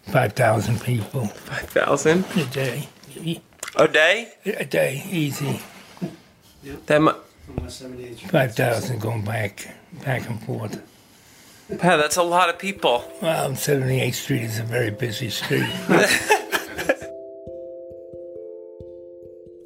Five 0.08 0.34
thousand 0.34 0.82
people. 0.82 1.28
Five 1.28 1.69
thousand 1.69 2.26
a 2.36 2.45
day. 2.45 2.89
A 3.76 3.88
day? 3.88 4.32
A 4.45 4.65
day, 4.65 5.04
easy. 5.10 5.62
That 6.88 7.02
mu- 7.02 7.13
Five 8.32 8.56
thousand 8.56 9.00
going 9.02 9.24
back, 9.24 9.67
back 10.04 10.28
and 10.28 10.41
forth. 10.43 10.82
Pat, 11.77 11.97
that's 11.97 12.17
a 12.17 12.23
lot 12.23 12.49
of 12.49 12.58
people. 12.58 13.03
Well, 13.21 13.51
78th 13.51 14.15
Street 14.15 14.41
is 14.41 14.60
a 14.60 14.63
very 14.63 14.89
busy 14.89 15.29
street. 15.29 15.69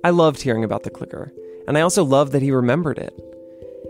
I 0.06 0.10
loved 0.10 0.42
hearing 0.42 0.66
about 0.66 0.84
the 0.84 0.89
clicker, 0.89 1.32
and 1.66 1.78
I 1.78 1.82
also 1.82 2.04
loved 2.04 2.34
that 2.34 2.42
he 2.42 2.52
remembered 2.52 2.98
it. 2.98 3.13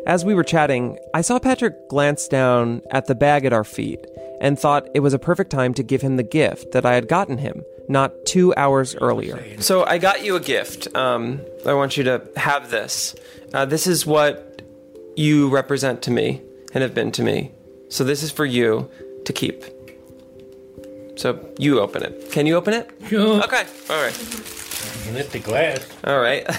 As 0.05 0.23
we 0.23 0.35
were 0.35 0.43
chatting, 0.43 0.99
I 1.15 1.21
saw 1.21 1.39
Patrick 1.39 1.89
glance 1.89 2.27
down 2.27 2.81
at 2.91 3.07
the 3.07 3.15
bag 3.15 3.45
at 3.45 3.53
our 3.53 3.63
feet 3.63 4.05
and 4.39 4.59
thought 4.59 4.87
it 4.93 4.99
was 4.99 5.13
a 5.13 5.19
perfect 5.19 5.49
time 5.49 5.73
to 5.73 5.81
give 5.81 6.01
him 6.01 6.17
the 6.17 6.23
gift 6.23 6.71
that 6.73 6.85
I 6.85 6.93
had 6.93 7.07
gotten 7.07 7.39
him 7.39 7.63
not 7.87 8.13
two 8.25 8.53
hours 8.55 8.95
earlier. 8.95 9.59
So 9.61 9.85
I 9.85 9.97
got 9.97 10.23
you 10.23 10.35
a 10.35 10.39
gift. 10.39 10.93
Um, 10.95 11.41
I 11.65 11.73
want 11.73 11.97
you 11.97 12.03
to 12.05 12.27
have 12.35 12.71
this. 12.71 13.15
Uh, 13.53 13.65
this 13.65 13.87
is 13.87 14.05
what 14.05 14.61
you 15.15 15.49
represent 15.49 16.01
to 16.03 16.11
me 16.11 16.41
and 16.73 16.81
have 16.81 16.93
been 16.93 17.11
to 17.13 17.23
me. 17.23 17.51
So 17.93 18.03
this 18.03 18.23
is 18.23 18.31
for 18.31 18.43
you 18.43 18.89
to 19.25 19.31
keep. 19.31 19.63
So 21.15 21.47
you 21.59 21.79
open 21.79 22.01
it. 22.01 22.31
Can 22.31 22.47
you 22.47 22.55
open 22.55 22.73
it? 22.73 22.89
Sure. 23.07 23.43
Okay. 23.43 23.67
All 23.87 24.01
right. 24.01 24.17
You 25.05 25.11
lift 25.11 25.31
the 25.31 25.37
glass. 25.37 25.87
All 26.03 26.19
right. 26.19 26.43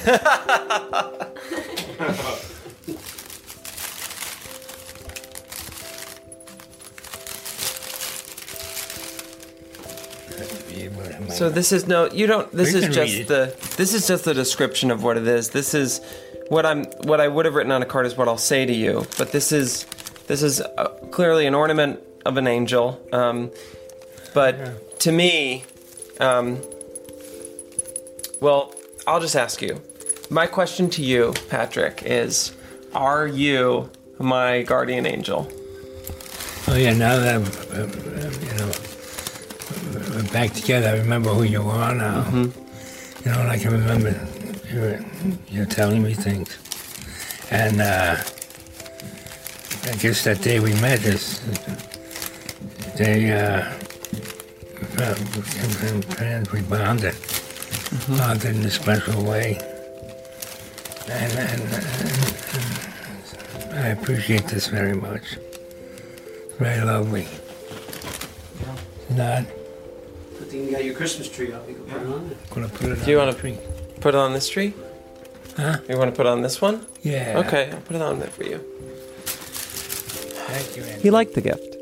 So 11.31 11.51
this 11.51 11.73
is 11.73 11.89
no, 11.89 12.09
you 12.13 12.29
don't. 12.29 12.51
This 12.53 12.75
We 12.75 12.85
is 12.85 12.95
just 12.95 13.29
the. 13.29 13.57
This 13.77 13.93
is 13.93 14.07
just 14.07 14.25
the 14.25 14.35
description 14.35 14.93
of 14.93 15.03
what 15.03 15.17
it 15.17 15.27
is. 15.27 15.51
This 15.51 15.75
is 15.75 16.01
what 16.49 16.65
I'm. 16.65 16.85
What 17.03 17.21
I 17.21 17.27
would 17.27 17.45
have 17.45 17.55
written 17.55 17.73
on 17.73 17.83
a 17.83 17.87
card 17.87 18.07
is 18.07 18.17
what 18.17 18.29
I'll 18.29 18.39
say 18.39 18.65
to 18.65 18.73
you. 18.73 19.05
But 19.19 19.33
this 19.33 19.51
is, 19.51 19.85
this 20.27 20.43
is 20.43 20.61
uh, 20.61 20.89
clearly 21.11 21.47
an 21.47 21.55
ornament 21.55 22.01
of 22.25 22.37
an 22.37 22.47
angel. 22.47 23.01
Um, 23.13 23.51
but 24.33 25.01
to 25.01 25.13
me, 25.13 25.65
um, 26.21 26.61
well, 28.41 28.75
I'll 29.07 29.21
just 29.21 29.37
ask 29.37 29.63
you. 29.63 29.81
My 30.31 30.47
question 30.47 30.89
to 30.91 31.03
you, 31.03 31.35
Patrick, 31.49 32.03
is: 32.05 32.53
Are 32.95 33.27
you 33.27 33.91
my 34.19 34.63
guardian 34.63 35.07
angel? 35.07 35.51
Oh 36.67 36.77
yeah, 36.77 36.95
now 36.95 37.19
that 37.19 37.41
uh, 37.73 37.87
you 38.41 38.55
know 38.59 40.15
we're 40.15 40.33
back 40.33 40.53
together, 40.53 40.89
I 40.89 40.97
remember 40.97 41.31
who 41.31 41.43
you 41.43 41.63
are 41.63 41.95
now. 41.95 42.27
You 42.33 43.31
know, 43.31 43.41
and 43.41 43.51
I 43.51 43.59
can 43.59 43.73
remember 43.73 44.15
you're, 44.73 45.01
you're 45.49 45.67
telling 45.67 46.03
me 46.03 46.15
things, 46.15 46.59
and 47.51 47.81
uh, 47.81 48.17
I 49.87 49.97
guess 49.97 50.25
that 50.25 50.41
day 50.43 50.61
we 50.61 50.73
met 50.81 51.05
is 51.05 51.41
the 51.41 52.93
day 52.97 53.33
uh, 53.33 53.73
uh, 54.99 55.15
we 55.19 55.41
became 55.43 56.03
friends. 56.03 56.53
We 56.53 56.63
bonded, 56.63 57.15
bonded 58.09 58.57
in 58.57 58.65
a 58.65 58.71
special 58.71 59.23
way, 59.25 59.59
and, 61.11 61.33
and, 61.33 61.61
and, 61.63 61.63
and 63.71 63.79
I 63.79 63.89
appreciate 63.89 64.47
this 64.47 64.69
very 64.69 64.95
much. 64.95 65.37
Very 66.59 66.85
lovely. 66.85 67.27
Not 69.11 69.45
Good 70.39 70.49
thing 70.49 70.65
you 70.65 70.71
got 70.73 70.85
your 70.85 70.95
Christmas 70.95 71.29
tree 71.29 71.53
up. 71.53 71.69
You 71.69 71.75
can 71.75 71.85
put 71.85 72.01
it 72.03 72.07
on 72.07 72.29
there. 72.29 72.39
gonna 72.51 72.69
put 72.69 72.87
it 72.91 73.05
Do 73.05 73.11
you 73.11 73.19
want 73.19 73.37
to 73.37 73.59
put 74.01 74.15
it 74.15 74.19
on 74.19 74.33
this 74.33 74.49
tree? 74.49 74.73
Huh? 75.57 75.79
You 75.89 75.99
want 75.99 76.11
to 76.11 76.17
put 76.17 76.27
it 76.27 76.31
on 76.31 76.43
this 76.43 76.61
one? 76.61 76.87
Yeah. 77.03 77.43
Okay, 77.47 77.71
I'll 77.71 77.81
put 77.81 77.97
it 77.97 78.03
on 78.03 78.19
there 78.19 78.31
for 78.31 78.45
you. 78.45 78.65
He 81.01 81.11
liked 81.11 81.35
the 81.35 81.41
gift. 81.41 81.77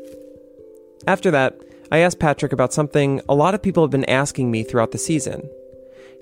After 1.07 1.31
that, 1.31 1.59
I 1.91 1.99
asked 1.99 2.19
Patrick 2.19 2.53
about 2.53 2.73
something 2.73 3.21
a 3.27 3.35
lot 3.35 3.53
of 3.53 3.61
people 3.61 3.83
have 3.83 3.91
been 3.91 4.09
asking 4.09 4.49
me 4.49 4.63
throughout 4.63 4.91
the 4.91 4.97
season 4.97 5.49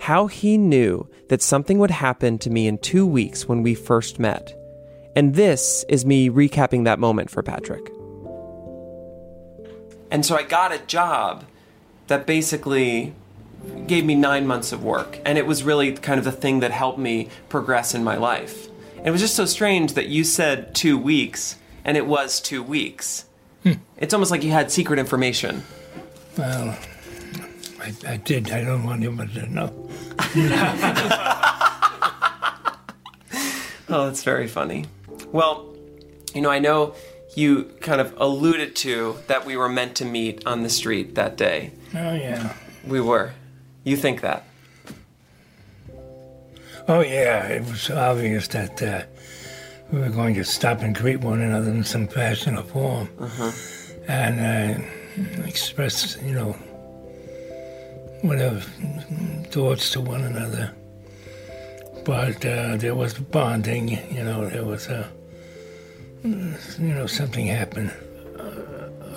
how 0.02 0.26
he 0.26 0.58
knew 0.58 1.08
that 1.30 1.42
something 1.42 1.78
would 1.78 1.92
happen 1.92 2.40
to 2.40 2.50
me 2.50 2.68
in 2.68 2.78
two 2.80 3.06
weeks 3.06 3.48
when 3.48 3.62
we 3.62 3.76
first 3.76 4.20
met. 4.20 4.54
And 5.16 5.36
this 5.36 5.86
is 5.88 6.06
me 6.06 6.30
recapping 6.30 6.86
that 6.86 6.98
moment 6.98 7.30
for 7.30 7.44
Patrick. 7.44 7.92
And 10.10 10.26
so 10.26 10.36
I 10.36 10.44
got 10.44 10.74
a 10.74 10.80
job 10.80 11.46
that 12.08 12.26
basically 12.26 13.14
gave 13.86 14.04
me 14.04 14.16
nine 14.16 14.48
months 14.48 14.72
of 14.72 14.84
work. 14.84 15.20
And 15.24 15.38
it 15.38 15.46
was 15.46 15.64
really 15.64 15.94
kind 15.94 16.18
of 16.18 16.26
the 16.26 16.32
thing 16.32 16.62
that 16.62 16.72
helped 16.72 17.00
me 17.00 17.30
progress 17.48 17.94
in 17.94 18.04
my 18.04 18.18
life. 18.18 18.68
And 18.98 19.08
it 19.08 19.12
was 19.12 19.22
just 19.22 19.36
so 19.36 19.46
strange 19.46 19.94
that 19.94 20.08
you 20.08 20.24
said 20.24 20.74
two 20.74 20.98
weeks, 20.98 21.58
and 21.86 21.98
it 21.98 22.06
was 22.06 22.39
two 22.39 22.62
weeks. 22.63 23.26
It's 23.98 24.13
almost 24.13 24.32
like 24.32 24.44
you 24.44 24.52
had 24.52 24.72
secret 24.72 24.98
information. 24.98 25.63
Well, 26.38 26.76
I, 27.80 27.94
I 28.08 28.17
did. 28.17 28.50
I 28.52 28.63
don't 28.63 28.84
want 28.84 29.02
anyone 29.02 29.30
to 29.30 29.46
know. 29.48 29.89
Oh, 33.94 34.06
that's 34.06 34.24
very 34.24 34.48
funny. 34.48 34.86
Well, 35.34 35.76
you 36.34 36.39
know, 36.39 36.50
I 36.50 36.60
know 36.60 36.96
you 37.36 37.65
kind 37.82 38.00
of 38.00 38.13
alluded 38.17 38.74
to 38.78 39.17
that 39.28 39.46
we 39.46 39.58
were 39.58 39.67
meant 39.67 39.96
to 39.98 40.06
meet 40.06 40.48
on 40.48 40.63
the 40.63 40.70
street 40.70 41.15
that 41.15 41.36
day. 41.36 41.72
Oh 41.94 42.13
yeah. 42.13 42.54
We 42.88 43.02
were. 43.02 43.34
You 43.84 43.98
think 43.98 44.22
that? 44.22 44.46
Oh 46.88 47.02
yeah. 47.02 47.48
It 47.48 47.65
was 47.65 47.89
obvious 47.89 48.48
that 48.50 48.82
uh, 48.82 49.04
we 49.92 50.00
were 50.00 50.10
going 50.10 50.36
to 50.36 50.44
stop 50.44 50.82
and 50.82 50.96
greet 50.96 51.20
one 51.22 51.42
another 51.42 51.70
in 51.72 51.84
some 51.84 52.08
fashion 52.08 52.58
or 52.58 52.64
form, 52.64 53.10
Uh-huh. 53.20 53.52
and 54.08 54.40
uh, 54.40 55.44
express, 55.46 56.18
you 56.24 56.34
know, 56.34 56.54
whatever 58.22 58.60
thoughts 59.52 59.92
to 59.92 60.02
one 60.02 60.22
another. 60.24 60.72
But 62.06 62.44
uh, 62.46 62.78
there 62.78 62.96
was 62.96 63.14
bonding. 63.14 63.90
You 64.16 64.24
know, 64.24 64.50
there 64.50 64.66
was 64.66 64.88
a. 64.88 65.10
You 66.24 66.94
know, 66.96 67.08
something 67.08 67.48
happened. 67.48 67.92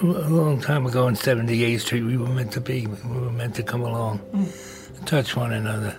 A 0.03 0.29
long 0.29 0.61
time 0.61 0.85
ago 0.87 1.07
in 1.07 1.15
78th 1.15 1.81
Street, 1.81 2.03
we 2.03 2.17
were 2.17 2.27
meant 2.29 2.53
to 2.53 2.61
be, 2.61 2.87
we 2.87 3.21
were 3.21 3.31
meant 3.31 3.55
to 3.55 3.63
come 3.63 3.83
along, 3.83 4.21
touch 5.07 5.37
one 5.37 5.53
another. 5.53 5.97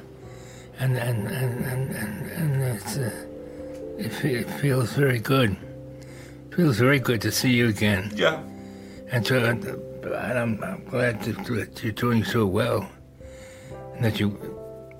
And, 0.79 0.97
and, 0.97 1.27
and, 1.27 1.65
and, 1.65 1.91
and, 1.95 2.61
and 2.61 3.03
uh, 3.05 3.09
it, 3.97 4.09
fe- 4.09 4.35
it 4.35 4.49
feels 4.49 4.93
very 4.93 5.19
good. 5.19 5.55
It 6.51 6.55
feels 6.55 6.77
very 6.77 6.99
good 6.99 7.21
to 7.21 7.31
see 7.31 7.51
you 7.51 7.67
again. 7.67 8.11
Yeah. 8.15 8.41
And 9.11 9.25
so, 9.25 9.37
uh, 9.37 9.49
and 9.49 10.39
I'm, 10.39 10.63
I'm 10.63 10.83
glad 10.85 11.21
that, 11.23 11.83
you're 11.83 11.91
doing 11.93 12.23
so 12.23 12.45
well. 12.45 12.89
And 13.95 14.03
that 14.05 14.19
you 14.19 14.29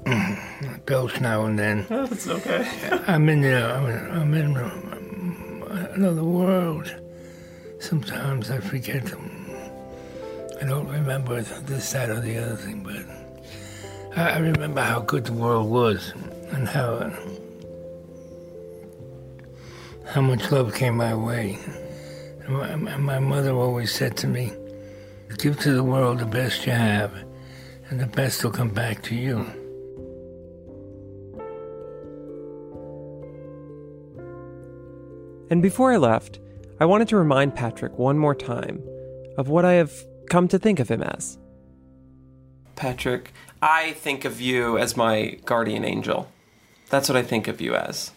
belch 0.86 1.20
now 1.20 1.46
and 1.46 1.58
then. 1.58 1.86
Oh, 1.90 2.06
that's 2.08 2.28
okay. 2.28 2.68
I'm 3.08 3.28
in 3.30 3.42
the, 3.42 3.56
I'm 3.56 3.86
in, 3.86 4.12
I'm 4.12 4.34
in 4.34 4.58
um, 4.58 5.64
another 5.94 6.24
world. 6.24 6.94
Sometimes 7.80 8.50
I 8.52 8.60
forget. 8.60 9.14
I 10.62 10.66
don't 10.66 10.88
remember 10.88 11.42
this, 11.42 11.92
that, 11.92 12.10
or 12.10 12.22
the 12.22 12.38
other 12.38 12.56
thing, 12.56 12.82
but 12.82 14.18
I, 14.18 14.32
I 14.32 14.38
remember 14.38 14.82
how 14.82 15.02
good 15.02 15.26
the 15.26 15.34
world 15.34 15.70
was 15.70 16.14
and 16.52 16.68
how 16.68 17.12
how 20.16 20.22
much 20.22 20.50
love 20.50 20.74
came 20.74 20.96
my 20.96 21.14
way. 21.14 21.60
My, 22.48 22.78
my 22.96 23.20
mother 23.20 23.52
always 23.52 23.94
said 23.94 24.16
to 24.18 24.28
me, 24.28 24.54
"Give 25.38 25.60
to 25.60 25.74
the 25.74 25.84
world 25.84 26.20
the 26.20 26.26
best 26.26 26.66
you 26.66 26.72
have, 26.72 27.12
and 27.90 28.00
the 28.00 28.08
best 28.08 28.42
will 28.42 28.52
come 28.52 28.70
back 28.70 29.04
to 29.04 29.14
you." 29.14 29.46
And 35.50 35.62
before 35.62 35.92
I 35.92 35.98
left, 35.98 36.40
I 36.80 36.86
wanted 36.86 37.10
to 37.10 37.18
remind 37.18 37.54
Patrick 37.54 38.00
one 38.00 38.18
more 38.18 38.36
time 38.36 38.82
of 39.38 39.50
what 39.50 39.66
I 39.66 39.74
have 39.74 39.92
come 40.30 40.48
to 40.48 40.58
think 40.58 40.80
of 40.80 40.88
him 40.88 41.04
as. 41.04 41.38
Patrick, 42.78 43.34
I 43.62 43.92
think 43.92 44.24
of 44.24 44.40
you 44.40 44.78
as 44.78 44.96
my 44.96 45.38
guardian 45.44 45.84
angel. 45.84 46.32
That's 46.90 47.10
what 47.10 47.18
I 47.18 47.22
think 47.22 47.50
of 47.50 47.60
you 47.60 47.76
as. 47.76 48.12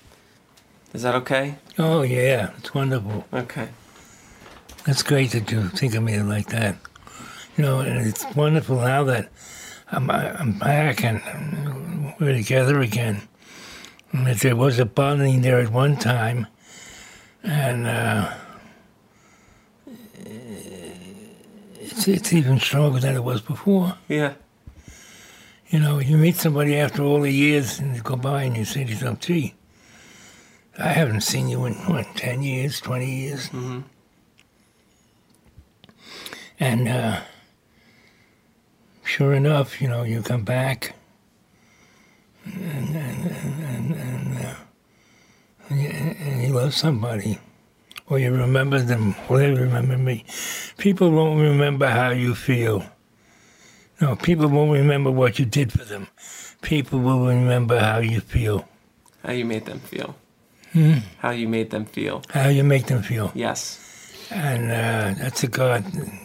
Is 0.94 1.02
that 1.02 1.14
okay? 1.16 1.56
Oh 1.78 2.02
yeah, 2.02 2.50
it's 2.58 2.74
wonderful. 2.74 3.26
Okay. 3.32 3.68
That's 4.84 5.02
great 5.02 5.32
that 5.32 5.50
you 5.50 5.68
think 5.68 5.94
of 5.94 6.02
me 6.02 6.18
like 6.20 6.48
that. 6.48 6.76
You 7.56 7.64
know, 7.64 7.80
and 7.80 8.06
it's 8.06 8.24
wonderful 8.34 8.76
now 8.76 9.04
that 9.04 9.28
I'm 9.92 10.10
I'm 10.10 10.58
back 10.58 11.04
and 11.04 12.14
we're 12.18 12.32
together 12.32 12.80
again. 12.80 13.22
And 14.12 14.26
that 14.26 14.38
there 14.40 14.56
was 14.56 14.78
a 14.78 14.86
bonding 14.86 15.42
there 15.42 15.60
at 15.60 15.70
one 15.70 15.96
time, 15.98 16.46
and 17.42 17.86
uh, 17.86 18.32
it's 21.74 22.08
it's 22.08 22.32
even 22.32 22.58
stronger 22.58 23.00
than 23.00 23.14
it 23.14 23.24
was 23.24 23.42
before. 23.42 23.96
Yeah. 24.08 24.34
You 25.68 25.80
know, 25.80 25.98
you 25.98 26.16
meet 26.16 26.36
somebody 26.36 26.76
after 26.76 27.02
all 27.02 27.20
the 27.20 27.30
years 27.30 27.78
and 27.78 27.94
you 27.94 28.00
go 28.00 28.16
by 28.16 28.44
and 28.44 28.56
you 28.56 28.64
say 28.64 28.84
to 28.84 28.90
yourself, 28.90 29.20
gee, 29.20 29.54
I 30.78 30.88
haven't 30.88 31.22
seen 31.22 31.48
you 31.48 31.64
in, 31.64 31.74
what, 31.74 32.06
10 32.14 32.42
years, 32.42 32.80
20 32.80 33.10
years? 33.10 33.48
Mm-hmm. 33.48 33.80
And 36.60 36.88
uh, 36.88 37.20
sure 39.04 39.34
enough, 39.34 39.80
you 39.80 39.88
know, 39.88 40.04
you 40.04 40.22
come 40.22 40.44
back 40.44 40.94
and, 42.44 42.96
and, 42.96 43.30
and, 43.30 43.94
and, 43.94 44.38
uh, 44.38 44.54
and, 45.68 45.80
you, 45.80 45.88
and 45.88 46.42
you 46.42 46.52
love 46.52 46.74
somebody. 46.74 47.38
Or 48.08 48.18
you 48.18 48.32
remember 48.32 48.80
them, 48.80 49.14
or 49.28 49.38
they 49.38 49.50
remember 49.50 49.98
me. 49.98 50.24
People 50.78 51.10
won't 51.10 51.40
remember 51.40 51.88
how 51.88 52.10
you 52.10 52.34
feel. 52.34 52.84
No, 54.00 54.16
people 54.16 54.48
won't 54.48 54.72
remember 54.72 55.10
what 55.10 55.38
you 55.38 55.44
did 55.44 55.72
for 55.72 55.84
them. 55.84 56.06
People 56.62 57.00
will 57.00 57.26
remember 57.26 57.78
how 57.78 57.98
you 57.98 58.20
feel, 58.20 58.66
How 59.24 59.32
you 59.32 59.44
made 59.44 59.66
them 59.66 59.80
feel. 59.80 60.16
Hmm. 60.72 60.98
How 61.18 61.30
you 61.30 61.48
made 61.48 61.70
them 61.70 61.84
feel. 61.86 62.22
how 62.30 62.48
you 62.48 62.62
make 62.64 62.86
them 62.86 63.02
feel. 63.02 63.32
Yes. 63.34 63.78
And 64.30 64.70
uh, 64.70 65.14
that's 65.22 65.42
a 65.42 65.48
God, 65.48 65.84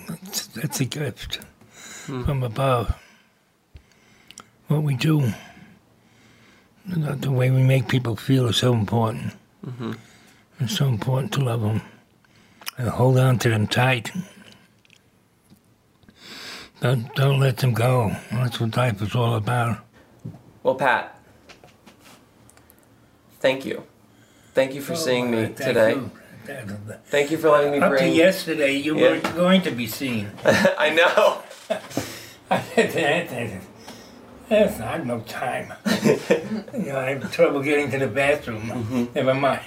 that's, 0.10 0.48
that's 0.48 0.80
a 0.82 0.86
gift. 0.86 1.40
from 2.06 2.44
above. 2.44 2.94
What 4.68 4.84
we 4.84 4.96
do, 4.96 5.32
the 6.86 7.32
way 7.32 7.50
we 7.52 7.64
make 7.64 7.88
people 7.88 8.16
feel 8.18 8.48
is 8.48 8.58
so 8.58 8.74
important. 8.74 9.34
Mhm. 9.66 9.98
It's 10.60 10.76
so 10.78 10.88
important 10.88 11.32
to 11.34 11.42
love 11.44 11.62
them 11.62 11.82
and 12.78 12.90
hold 12.90 13.18
on 13.18 13.40
to 13.40 13.50
them 13.50 13.68
tight. 13.68 14.12
Don't 16.82 17.14
don't 17.16 17.40
let 17.40 17.58
them 17.58 17.74
go. 17.74 18.12
That's 18.32 18.60
what 18.60 18.76
life 18.76 19.02
is 19.02 19.16
all 19.16 19.36
about. 19.36 19.78
Well, 20.64 20.76
Pat, 20.76 21.18
thank 23.40 23.66
you. 23.66 23.84
Thank 24.54 24.74
you 24.76 24.82
for 24.82 24.94
oh, 24.94 24.96
seeing 24.96 25.32
me 25.32 25.38
Oh, 25.38 25.46
Thank 25.46 25.58
today. 25.58 25.92
you. 25.94 26.12
Thank 27.06 27.32
you 27.32 27.38
for 27.38 27.50
letting 27.50 27.72
me 27.72 27.80
Up 27.80 27.92
to 27.92 27.98
bring. 27.98 28.14
yesterday, 28.14 28.74
you 28.74 28.96
Yeah. 28.98 29.02
weren't 29.02 29.36
going 29.36 29.62
to 29.64 29.72
be 29.72 29.88
seen. 29.88 30.32
I 30.46 30.90
know. 30.90 31.42
I 32.50 32.62
said 32.62 32.92
to 32.92 33.02
Anthony, 33.02 33.60
not 34.50 35.06
no 35.06 35.22
time. 35.22 35.74
you 36.04 36.92
know, 36.92 37.00
I 37.00 37.16
have 37.16 37.32
trouble 37.32 37.62
getting 37.62 37.90
to 37.92 37.98
the 37.98 38.08
bathroom. 38.08 38.64
Mm-hmm. 38.70 39.06
Never 39.16 39.34
mind. 39.34 39.62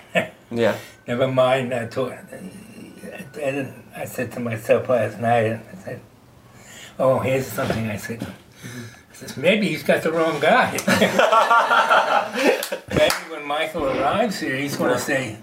Yeah. 0.51 0.77
Never 1.09 1.27
mind. 1.29 1.75
I 1.75 1.87
told. 1.87 2.13
Then 3.33 3.83
I 3.97 4.05
said 4.05 4.31
to 4.33 4.41
myself 4.41 4.89
last 4.89 5.19
night, 5.19 5.53
I 5.73 5.75
said, 5.83 6.01
"Oh, 6.99 7.19
here's 7.19 7.47
something." 7.47 7.89
I 7.91 7.97
said, 7.97 8.23
I 8.23 8.25
said 8.25 8.35
"Maybe 9.37 9.69
he's 9.69 9.83
got 9.83 10.03
the 10.03 10.13
wrong 10.13 10.41
guy. 10.41 10.73
Maybe 12.91 13.31
when 13.31 13.45
Michael 13.47 13.87
arrives 13.87 14.41
here, 14.41 14.57
he's 14.57 14.77
going 14.77 14.93
to 14.93 14.99
say." 15.01 15.39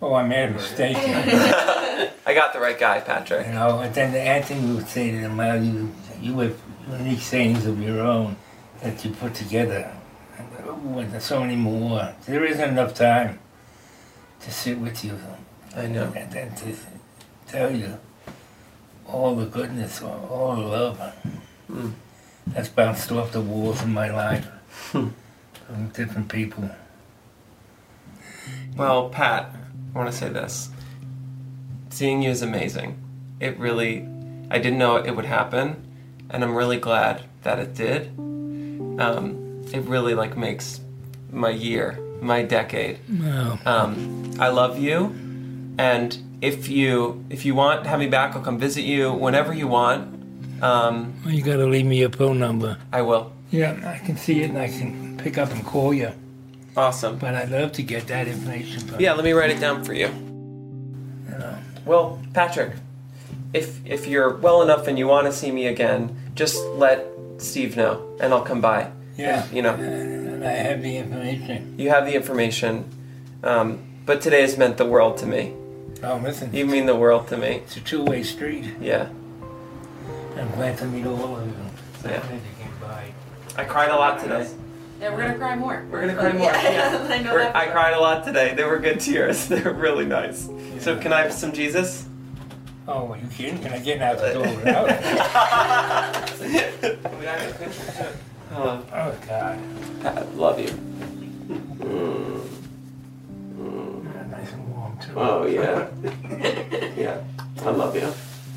Oh, 0.00 0.14
I 0.14 0.26
made 0.26 0.50
a 0.50 0.52
mistake. 0.52 0.96
I 0.98 2.34
got 2.34 2.52
the 2.52 2.60
right 2.60 2.78
guy, 2.78 3.00
Patrick. 3.00 3.46
You 3.46 3.54
know, 3.54 3.80
and 3.80 3.94
then 3.94 4.14
Anthony 4.14 4.74
would 4.74 4.86
say 4.86 5.10
to 5.10 5.20
them, 5.20 5.36
well, 5.36 5.62
you, 5.62 5.92
you 6.20 6.38
have 6.38 6.60
unique 6.90 7.20
sayings 7.20 7.66
of 7.66 7.82
your 7.82 8.00
own 8.00 8.36
that 8.82 9.04
you 9.04 9.10
put 9.12 9.34
together. 9.34 9.90
And, 10.38 10.48
oh, 10.64 10.98
and 10.98 11.12
there's 11.12 11.24
so 11.24 11.40
many 11.40 11.56
more. 11.56 12.14
There 12.26 12.44
isn't 12.44 12.68
enough 12.68 12.94
time 12.94 13.40
to 14.40 14.50
sit 14.52 14.78
with 14.78 15.04
you. 15.04 15.18
I 15.74 15.86
know. 15.86 16.12
And 16.14 16.30
then 16.30 16.54
to 16.56 16.76
tell 17.48 17.74
you 17.74 17.98
all 19.06 19.34
the 19.34 19.46
goodness, 19.46 20.02
all 20.02 20.28
all 20.30 20.56
the 20.56 20.62
love 20.62 21.00
Mm. 21.70 21.92
That's 22.46 22.68
bounced 22.68 23.10
off 23.12 23.32
the 23.32 23.40
walls 23.40 23.82
of 23.82 23.88
my 23.88 24.10
life 24.10 24.48
Hmm. 24.92 25.08
from 25.66 25.88
different 25.88 26.28
people. 26.28 26.70
Well, 28.76 29.08
Pat, 29.08 29.50
I 29.94 29.98
want 29.98 30.10
to 30.10 30.16
say 30.16 30.28
this. 30.28 30.70
Seeing 31.90 32.22
you 32.22 32.30
is 32.30 32.42
amazing. 32.42 32.98
It 33.40 33.58
really, 33.58 34.06
I 34.50 34.58
didn't 34.58 34.78
know 34.78 34.96
it 34.96 35.16
would 35.16 35.24
happen, 35.24 35.76
and 36.30 36.44
I'm 36.44 36.54
really 36.54 36.76
glad 36.78 37.22
that 37.42 37.58
it 37.58 37.74
did. 37.74 38.08
Um, 38.18 39.62
it 39.72 39.80
really 39.84 40.14
like 40.14 40.36
makes 40.36 40.80
my 41.32 41.50
year, 41.50 41.98
my 42.20 42.42
decade. 42.42 42.98
Wow. 43.08 43.58
Um, 43.64 44.30
I 44.38 44.48
love 44.48 44.78
you, 44.78 45.14
and 45.78 46.16
if 46.40 46.68
you 46.68 47.24
if 47.30 47.44
you 47.44 47.54
want, 47.54 47.84
to 47.84 47.90
have 47.90 47.98
me 47.98 48.06
back. 48.08 48.36
I'll 48.36 48.42
come 48.42 48.58
visit 48.58 48.82
you 48.82 49.12
whenever 49.12 49.52
you 49.54 49.66
want. 49.68 50.15
Um, 50.62 51.14
you 51.26 51.42
got 51.42 51.56
to 51.56 51.66
leave 51.66 51.86
me 51.86 51.98
your 51.98 52.10
phone 52.10 52.38
number. 52.38 52.78
I 52.92 53.02
will. 53.02 53.32
Yeah, 53.50 53.78
I 53.84 54.04
can 54.04 54.16
see 54.16 54.42
it 54.42 54.50
and 54.50 54.58
I 54.58 54.68
can 54.68 55.16
pick 55.18 55.38
up 55.38 55.50
and 55.50 55.64
call 55.64 55.92
you. 55.94 56.12
Awesome. 56.76 57.16
But 57.18 57.34
I'd 57.34 57.50
love 57.50 57.72
to 57.72 57.82
get 57.82 58.06
that 58.08 58.26
information 58.28 58.80
from 58.80 59.00
Yeah, 59.00 59.12
let 59.14 59.24
me 59.24 59.32
write 59.32 59.50
it 59.50 59.60
down 59.60 59.84
for 59.84 59.92
you. 59.94 60.10
Well, 61.84 62.20
Patrick, 62.34 62.72
if 63.54 63.80
if 63.86 64.06
you're 64.08 64.34
well 64.36 64.60
enough 64.62 64.88
and 64.88 64.98
you 64.98 65.06
want 65.06 65.26
to 65.28 65.32
see 65.32 65.52
me 65.52 65.66
again, 65.68 66.16
just 66.34 66.58
let 66.74 67.06
Steve 67.38 67.76
know, 67.76 68.16
and 68.20 68.32
I'll 68.34 68.42
come 68.42 68.60
by. 68.60 68.90
Yeah. 69.16 69.46
You 69.52 69.62
know, 69.62 69.74
And 69.74 70.44
I 70.44 70.50
have 70.50 70.82
the 70.82 70.96
information. 70.96 71.74
you 71.78 71.90
have 71.90 72.04
the 72.04 72.14
information, 72.14 72.84
um, 73.44 73.78
but 74.04 74.20
today 74.20 74.40
has 74.42 74.58
meant 74.58 74.76
the 74.78 74.84
world 74.84 75.16
to 75.18 75.26
me. 75.26 75.52
Oh, 76.02 76.16
listen. 76.22 76.52
You 76.52 76.66
mean 76.66 76.86
the 76.86 76.96
world 76.96 77.28
to 77.28 77.36
me. 77.36 77.62
It's 77.64 77.76
a 77.76 77.80
two-way 77.80 78.22
street. 78.24 78.64
Yeah. 78.80 79.08
I'm 80.36 80.50
glad 80.52 80.76
to 80.78 80.84
meet 80.86 81.06
all 81.06 81.36
of 81.36 81.46
you. 81.46 81.54
So 82.02 82.08
Yeah. 82.10 82.18
glad 82.20 82.32
you 82.34 82.40
came 82.60 82.72
by. 82.80 83.12
I 83.56 83.64
cried 83.64 83.90
a 83.90 83.96
lot 83.96 84.20
today. 84.22 84.46
Yeah, 85.00 85.10
we're 85.14 85.22
gonna 85.22 85.34
cry 85.38 85.56
more. 85.56 85.84
We're 85.90 86.00
gonna 86.02 86.14
cry 86.14 86.32
more. 86.32 86.50
Yeah, 86.52 87.06
I 87.10 87.18
know 87.22 87.32
We're- 87.32 87.44
that. 87.44 87.56
I 87.56 87.66
cried 87.68 87.94
a 87.94 88.00
lot 88.00 88.24
today. 88.24 88.54
They 88.54 88.64
were 88.64 88.78
good 88.78 89.00
tears. 89.00 89.46
They 89.52 89.60
were 89.62 89.72
really 89.72 90.06
nice. 90.06 90.48
So 90.80 90.96
can 90.98 91.12
I 91.12 91.22
have 91.22 91.32
some 91.32 91.52
Jesus? 91.52 92.06
Oh, 92.88 93.08
are 93.12 93.16
you 93.16 93.26
kidding? 93.28 93.58
Can 93.58 93.72
I 93.72 93.78
get 93.78 94.00
out 94.00 94.18
the 94.18 94.32
door 94.34 94.46
without 94.56 94.88
it? 94.88 95.00
Oh, 98.58 98.80
oh 98.94 99.14
God. 99.28 99.58
Pat, 100.02 100.34
love 100.36 100.58
you. 100.58 100.68
Mm. 100.68 102.40
Mm. 103.58 104.30
Nice 104.30 104.52
and 104.52 104.74
warm 104.74 104.96
too. 104.98 105.12
Oh 105.16 105.44
yeah. 105.46 105.88
Yeah. 106.96 107.18
I 107.62 107.70
love 107.70 107.94
you. 107.96 108.08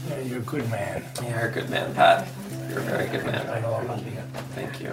Yeah, 0.10 0.22
you're 0.22 0.40
a 0.40 0.42
good 0.42 0.68
man. 0.72 1.04
You're 1.24 1.40
a 1.40 1.52
good 1.52 1.70
man, 1.70 1.94
Pat. 1.94 2.28
You're 2.68 2.80
a 2.80 2.82
very 2.82 3.08
good 3.10 3.26
man. 3.26 3.48
I 3.48 3.60
know 3.60 3.74
I 3.74 3.84
love 3.84 4.04
you. 4.04 4.20
Thank 4.56 4.82
you. 4.82 4.92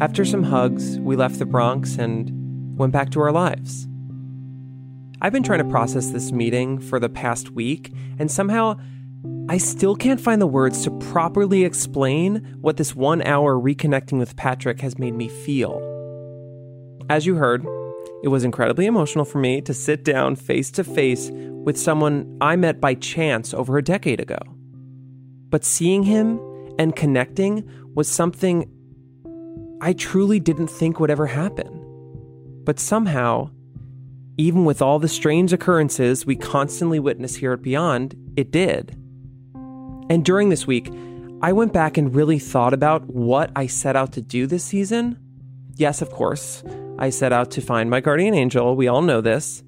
After 0.00 0.24
some 0.24 0.44
hugs, 0.44 0.98
we 1.00 1.16
left 1.16 1.38
the 1.38 1.44
Bronx 1.44 1.96
and 1.96 2.78
went 2.78 2.94
back 2.94 3.10
to 3.10 3.20
our 3.20 3.30
lives. 3.30 3.86
I've 5.20 5.34
been 5.34 5.42
trying 5.42 5.58
to 5.58 5.70
process 5.70 6.08
this 6.08 6.32
meeting 6.32 6.78
for 6.78 6.98
the 6.98 7.10
past 7.10 7.50
week, 7.50 7.92
and 8.18 8.30
somehow 8.30 8.78
I 9.48 9.58
still 9.58 9.94
can't 9.94 10.20
find 10.20 10.40
the 10.40 10.46
words 10.46 10.82
to 10.84 10.90
properly 10.90 11.64
explain 11.64 12.56
what 12.60 12.76
this 12.76 12.96
one 12.96 13.22
hour 13.22 13.54
reconnecting 13.56 14.18
with 14.18 14.36
Patrick 14.36 14.80
has 14.80 14.98
made 14.98 15.14
me 15.14 15.28
feel. 15.28 15.80
As 17.10 17.26
you 17.26 17.34
heard, 17.34 17.66
it 18.22 18.28
was 18.28 18.44
incredibly 18.44 18.86
emotional 18.86 19.24
for 19.24 19.38
me 19.38 19.60
to 19.60 19.74
sit 19.74 20.04
down 20.04 20.36
face 20.36 20.70
to 20.72 20.84
face 20.84 21.30
with 21.32 21.78
someone 21.78 22.38
I 22.40 22.56
met 22.56 22.80
by 22.80 22.94
chance 22.94 23.52
over 23.52 23.76
a 23.76 23.82
decade 23.82 24.20
ago. 24.20 24.38
But 25.50 25.64
seeing 25.64 26.04
him 26.04 26.40
and 26.78 26.96
connecting 26.96 27.68
was 27.94 28.08
something 28.08 28.70
I 29.82 29.92
truly 29.92 30.40
didn't 30.40 30.68
think 30.68 30.98
would 30.98 31.10
ever 31.10 31.26
happen. 31.26 31.80
But 32.64 32.80
somehow, 32.80 33.50
even 34.38 34.64
with 34.64 34.80
all 34.80 34.98
the 34.98 35.08
strange 35.08 35.52
occurrences 35.52 36.24
we 36.24 36.36
constantly 36.36 37.00
witness 37.00 37.36
here 37.36 37.52
at 37.52 37.62
Beyond, 37.62 38.14
it 38.36 38.50
did. 38.50 38.96
And 40.12 40.26
during 40.26 40.50
this 40.50 40.66
week, 40.66 40.92
I 41.40 41.54
went 41.54 41.72
back 41.72 41.96
and 41.96 42.14
really 42.14 42.38
thought 42.38 42.74
about 42.74 43.06
what 43.06 43.50
I 43.56 43.66
set 43.66 43.96
out 43.96 44.12
to 44.12 44.20
do 44.20 44.46
this 44.46 44.62
season. 44.62 45.16
Yes, 45.76 46.02
of 46.02 46.10
course, 46.10 46.62
I 46.98 47.08
set 47.08 47.32
out 47.32 47.50
to 47.52 47.62
find 47.62 47.88
my 47.88 48.00
guardian 48.00 48.34
angel. 48.34 48.76
We 48.76 48.88
all 48.88 49.00
know 49.00 49.22
this. 49.22 49.62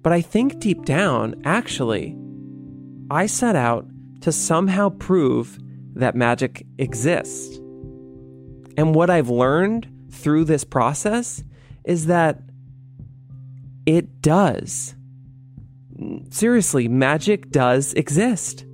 But 0.00 0.14
I 0.14 0.22
think 0.22 0.58
deep 0.58 0.86
down, 0.86 1.42
actually, 1.44 2.16
I 3.10 3.26
set 3.26 3.56
out 3.56 3.86
to 4.22 4.32
somehow 4.32 4.88
prove 4.88 5.58
that 5.92 6.16
magic 6.16 6.64
exists. 6.78 7.58
And 8.78 8.94
what 8.94 9.10
I've 9.10 9.28
learned 9.28 9.86
through 10.10 10.46
this 10.46 10.64
process 10.64 11.44
is 11.84 12.06
that 12.06 12.40
it 13.84 14.22
does. 14.22 14.94
Seriously, 16.30 16.88
magic 16.88 17.50
does 17.50 17.92
exist. 17.92 18.64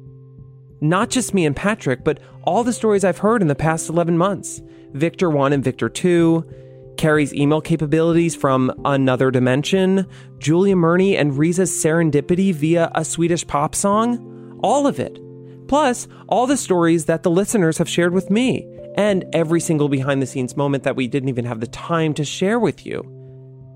Not 0.80 1.10
just 1.10 1.34
me 1.34 1.46
and 1.46 1.56
Patrick, 1.56 2.04
but 2.04 2.20
all 2.42 2.64
the 2.64 2.72
stories 2.72 3.04
I've 3.04 3.18
heard 3.18 3.42
in 3.42 3.48
the 3.48 3.54
past 3.54 3.88
11 3.88 4.16
months 4.18 4.62
Victor 4.92 5.28
1 5.28 5.52
and 5.52 5.62
Victor 5.62 5.88
2, 5.88 6.94
Carrie's 6.96 7.34
email 7.34 7.60
capabilities 7.60 8.34
from 8.34 8.72
another 8.84 9.30
dimension, 9.30 10.06
Julia 10.38 10.74
Murney 10.74 11.16
and 11.16 11.36
Riza's 11.36 11.70
serendipity 11.70 12.54
via 12.54 12.90
a 12.94 13.04
Swedish 13.04 13.46
pop 13.46 13.74
song. 13.74 14.58
All 14.62 14.86
of 14.86 14.98
it. 14.98 15.20
Plus, 15.68 16.08
all 16.28 16.46
the 16.46 16.56
stories 16.56 17.04
that 17.06 17.22
the 17.22 17.30
listeners 17.30 17.78
have 17.78 17.88
shared 17.88 18.14
with 18.14 18.30
me, 18.30 18.66
and 18.96 19.24
every 19.32 19.60
single 19.60 19.88
behind 19.88 20.22
the 20.22 20.26
scenes 20.26 20.56
moment 20.56 20.84
that 20.84 20.96
we 20.96 21.06
didn't 21.06 21.28
even 21.28 21.44
have 21.44 21.60
the 21.60 21.66
time 21.66 22.14
to 22.14 22.24
share 22.24 22.58
with 22.58 22.86
you. 22.86 23.02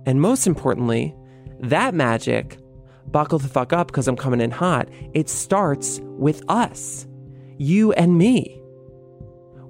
And 0.06 0.20
most 0.20 0.46
importantly, 0.46 1.14
that 1.60 1.94
magic, 1.94 2.58
buckle 3.06 3.38
the 3.38 3.48
fuck 3.48 3.72
up 3.72 3.88
because 3.88 4.08
I'm 4.08 4.16
coming 4.16 4.40
in 4.40 4.50
hot, 4.50 4.88
it 5.14 5.28
starts 5.28 6.00
with 6.02 6.42
us, 6.48 7.06
you 7.58 7.92
and 7.92 8.16
me. 8.16 8.60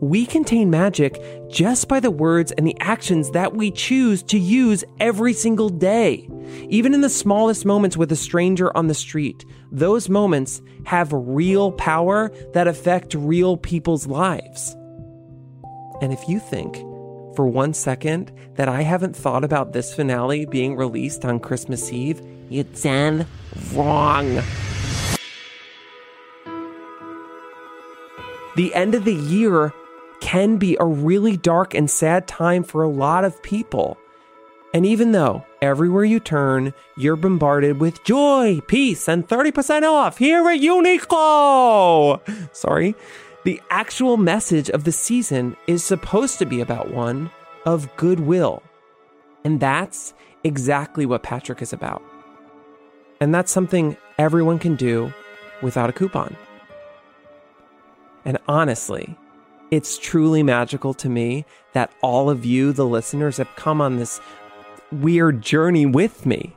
We 0.00 0.24
contain 0.24 0.70
magic 0.70 1.22
just 1.50 1.86
by 1.86 2.00
the 2.00 2.10
words 2.10 2.52
and 2.52 2.66
the 2.66 2.76
actions 2.80 3.32
that 3.32 3.54
we 3.54 3.70
choose 3.70 4.22
to 4.24 4.38
use 4.38 4.82
every 4.98 5.34
single 5.34 5.68
day. 5.68 6.26
Even 6.70 6.94
in 6.94 7.02
the 7.02 7.10
smallest 7.10 7.66
moments 7.66 7.98
with 7.98 8.10
a 8.10 8.16
stranger 8.16 8.74
on 8.74 8.86
the 8.86 8.94
street, 8.94 9.44
those 9.70 10.08
moments 10.08 10.62
have 10.86 11.12
real 11.12 11.70
power 11.72 12.32
that 12.54 12.66
affect 12.66 13.12
real 13.12 13.58
people's 13.58 14.06
lives. 14.06 14.74
And 16.00 16.14
if 16.14 16.28
you 16.28 16.40
think 16.40 16.76
for 17.36 17.46
one 17.46 17.74
second 17.74 18.32
that 18.54 18.68
I 18.68 18.82
haven't 18.82 19.14
thought 19.14 19.44
about 19.44 19.72
this 19.72 19.94
finale 19.94 20.46
being 20.46 20.76
released 20.76 21.26
on 21.26 21.40
Christmas 21.40 21.92
Eve, 21.92 22.22
you're 22.50 23.26
wrong. 23.72 24.42
The 28.56 28.74
end 28.74 28.96
of 28.96 29.04
the 29.04 29.14
year 29.14 29.72
can 30.20 30.56
be 30.56 30.76
a 30.78 30.84
really 30.84 31.36
dark 31.36 31.74
and 31.74 31.88
sad 31.88 32.26
time 32.26 32.64
for 32.64 32.82
a 32.82 32.88
lot 32.88 33.24
of 33.24 33.40
people. 33.42 33.96
And 34.74 34.84
even 34.84 35.12
though 35.12 35.44
everywhere 35.62 36.04
you 36.04 36.18
turn, 36.18 36.74
you're 36.96 37.16
bombarded 37.16 37.78
with 37.80 38.02
joy, 38.04 38.60
peace, 38.66 39.08
and 39.08 39.26
30% 39.26 39.82
off 39.84 40.18
here 40.18 40.48
at 40.48 40.60
Uniqlo! 40.60 42.20
Sorry. 42.54 42.94
The 43.44 43.60
actual 43.70 44.16
message 44.16 44.68
of 44.70 44.84
the 44.84 44.92
season 44.92 45.56
is 45.66 45.82
supposed 45.82 46.38
to 46.40 46.46
be 46.46 46.60
about 46.60 46.90
one 46.90 47.30
of 47.64 47.96
goodwill. 47.96 48.62
And 49.44 49.60
that's 49.60 50.14
exactly 50.44 51.06
what 51.06 51.22
Patrick 51.22 51.62
is 51.62 51.72
about. 51.72 52.02
And 53.20 53.34
that's 53.34 53.52
something 53.52 53.96
everyone 54.18 54.58
can 54.58 54.76
do 54.76 55.12
without 55.62 55.90
a 55.90 55.92
coupon. 55.92 56.36
And 58.24 58.38
honestly, 58.48 59.16
it's 59.70 59.98
truly 59.98 60.42
magical 60.42 60.94
to 60.94 61.08
me 61.08 61.44
that 61.74 61.92
all 62.02 62.28
of 62.30 62.44
you, 62.44 62.72
the 62.72 62.86
listeners, 62.86 63.36
have 63.36 63.54
come 63.56 63.80
on 63.80 63.96
this 63.96 64.20
weird 64.90 65.42
journey 65.42 65.86
with 65.86 66.26
me. 66.26 66.56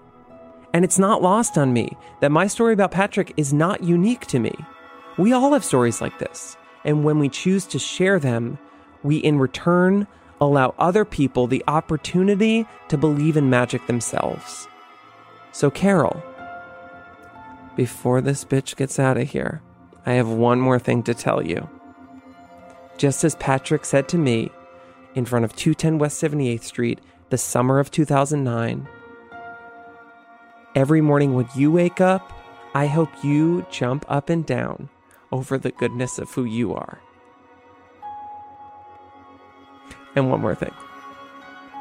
And 0.73 0.83
it's 0.83 0.97
not 0.97 1.21
lost 1.21 1.57
on 1.57 1.71
me 1.71 1.95
that 2.21 2.31
my 2.31 2.47
story 2.47 2.73
about 2.73 2.91
Patrick 2.91 3.33
is 3.37 3.53
not 3.53 3.83
unique 3.83 4.25
to 4.27 4.39
me. 4.39 4.53
We 5.17 5.31
all 5.31 5.53
have 5.53 5.63
stories 5.63 6.01
like 6.01 6.17
this. 6.17 6.57
And 6.83 7.03
when 7.03 7.19
we 7.19 7.29
choose 7.29 7.65
to 7.67 7.79
share 7.79 8.19
them, 8.19 8.57
we 9.03 9.17
in 9.17 9.37
return 9.37 10.07
allow 10.41 10.73
other 10.79 11.05
people 11.05 11.45
the 11.45 11.63
opportunity 11.67 12.65
to 12.87 12.97
believe 12.97 13.37
in 13.37 13.49
magic 13.49 13.85
themselves. 13.85 14.67
So, 15.51 15.69
Carol, 15.69 16.21
before 17.75 18.21
this 18.21 18.45
bitch 18.45 18.75
gets 18.75 18.99
out 18.99 19.17
of 19.17 19.29
here, 19.29 19.61
I 20.05 20.13
have 20.13 20.27
one 20.27 20.59
more 20.59 20.79
thing 20.79 21.03
to 21.03 21.13
tell 21.13 21.45
you. 21.45 21.69
Just 22.97 23.23
as 23.23 23.35
Patrick 23.35 23.85
said 23.85 24.07
to 24.09 24.17
me 24.17 24.51
in 25.15 25.25
front 25.25 25.45
of 25.45 25.55
210 25.55 25.97
West 25.97 26.21
78th 26.21 26.63
Street 26.63 26.99
the 27.29 27.37
summer 27.37 27.79
of 27.79 27.89
2009, 27.89 28.87
every 30.75 31.01
morning 31.01 31.33
when 31.33 31.47
you 31.55 31.71
wake 31.71 32.01
up, 32.01 32.33
I 32.75 32.87
hope 32.87 33.23
you 33.23 33.65
jump 33.71 34.05
up 34.07 34.29
and 34.29 34.45
down 34.45 34.89
over 35.31 35.57
the 35.57 35.71
goodness 35.71 36.19
of 36.19 36.31
who 36.31 36.43
you 36.43 36.73
are. 36.73 36.99
And 40.15 40.29
one 40.29 40.41
more 40.41 40.55
thing. 40.55 40.73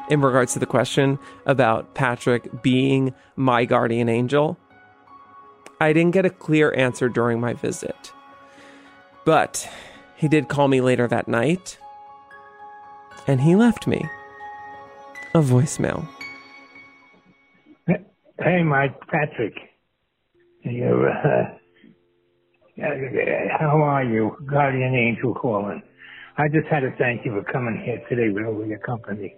In 0.09 0.21
regards 0.21 0.53
to 0.53 0.59
the 0.59 0.65
question 0.65 1.19
about 1.45 1.93
Patrick 1.93 2.61
being 2.61 3.13
my 3.35 3.65
guardian 3.65 4.09
angel, 4.09 4.57
I 5.79 5.93
didn't 5.93 6.11
get 6.11 6.25
a 6.25 6.29
clear 6.29 6.73
answer 6.75 7.09
during 7.09 7.39
my 7.39 7.53
visit. 7.53 8.11
But 9.25 9.69
he 10.15 10.27
did 10.27 10.47
call 10.47 10.67
me 10.67 10.81
later 10.81 11.07
that 11.07 11.27
night, 11.27 11.77
and 13.27 13.41
he 13.41 13.55
left 13.55 13.87
me 13.87 14.05
a 15.33 15.39
voicemail. 15.39 16.07
Hey, 17.87 18.63
Mike, 18.63 18.99
Patrick. 19.07 19.53
You're, 20.63 21.09
uh, 21.09 21.57
how 23.59 23.81
are 23.81 24.03
you? 24.03 24.35
Guardian 24.45 24.95
Angel 24.95 25.33
calling. 25.33 25.81
I 26.37 26.47
just 26.47 26.67
had 26.67 26.81
to 26.81 26.91
thank 26.97 27.25
you 27.25 27.31
for 27.31 27.43
coming 27.51 27.81
here 27.85 28.01
today 28.09 28.33
with 28.33 28.45
all 28.45 28.65
your 28.65 28.79
company. 28.79 29.35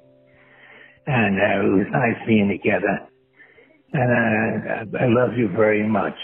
And 1.08 1.40
uh, 1.40 1.68
it 1.68 1.78
was 1.78 1.88
nice 1.92 2.28
being 2.28 2.48
together. 2.48 3.08
And 3.98 4.94
uh, 4.94 4.98
I 5.00 5.08
love 5.08 5.38
you 5.38 5.48
very 5.48 5.88
much. 5.88 6.18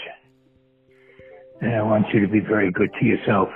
And 1.62 1.74
I 1.74 1.82
want 1.82 2.06
you 2.12 2.20
to 2.20 2.28
be 2.28 2.40
very 2.40 2.70
good 2.70 2.90
to 3.00 3.06
yourself. 3.06 3.48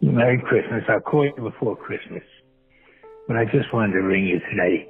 Merry 0.00 0.40
Christmas. 0.40 0.84
I'll 0.88 1.00
call 1.00 1.24
you 1.24 1.34
before 1.34 1.76
Christmas. 1.76 2.22
But 3.26 3.36
I 3.36 3.44
just 3.46 3.72
wanted 3.72 3.94
to 3.94 4.02
ring 4.02 4.26
you 4.26 4.38
today. 4.50 4.88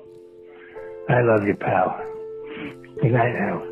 I 1.09 1.23
love 1.23 1.47
you, 1.47 1.55
pal. 1.55 1.99
Good 3.01 3.13
night 3.13 3.35
now. 3.39 3.72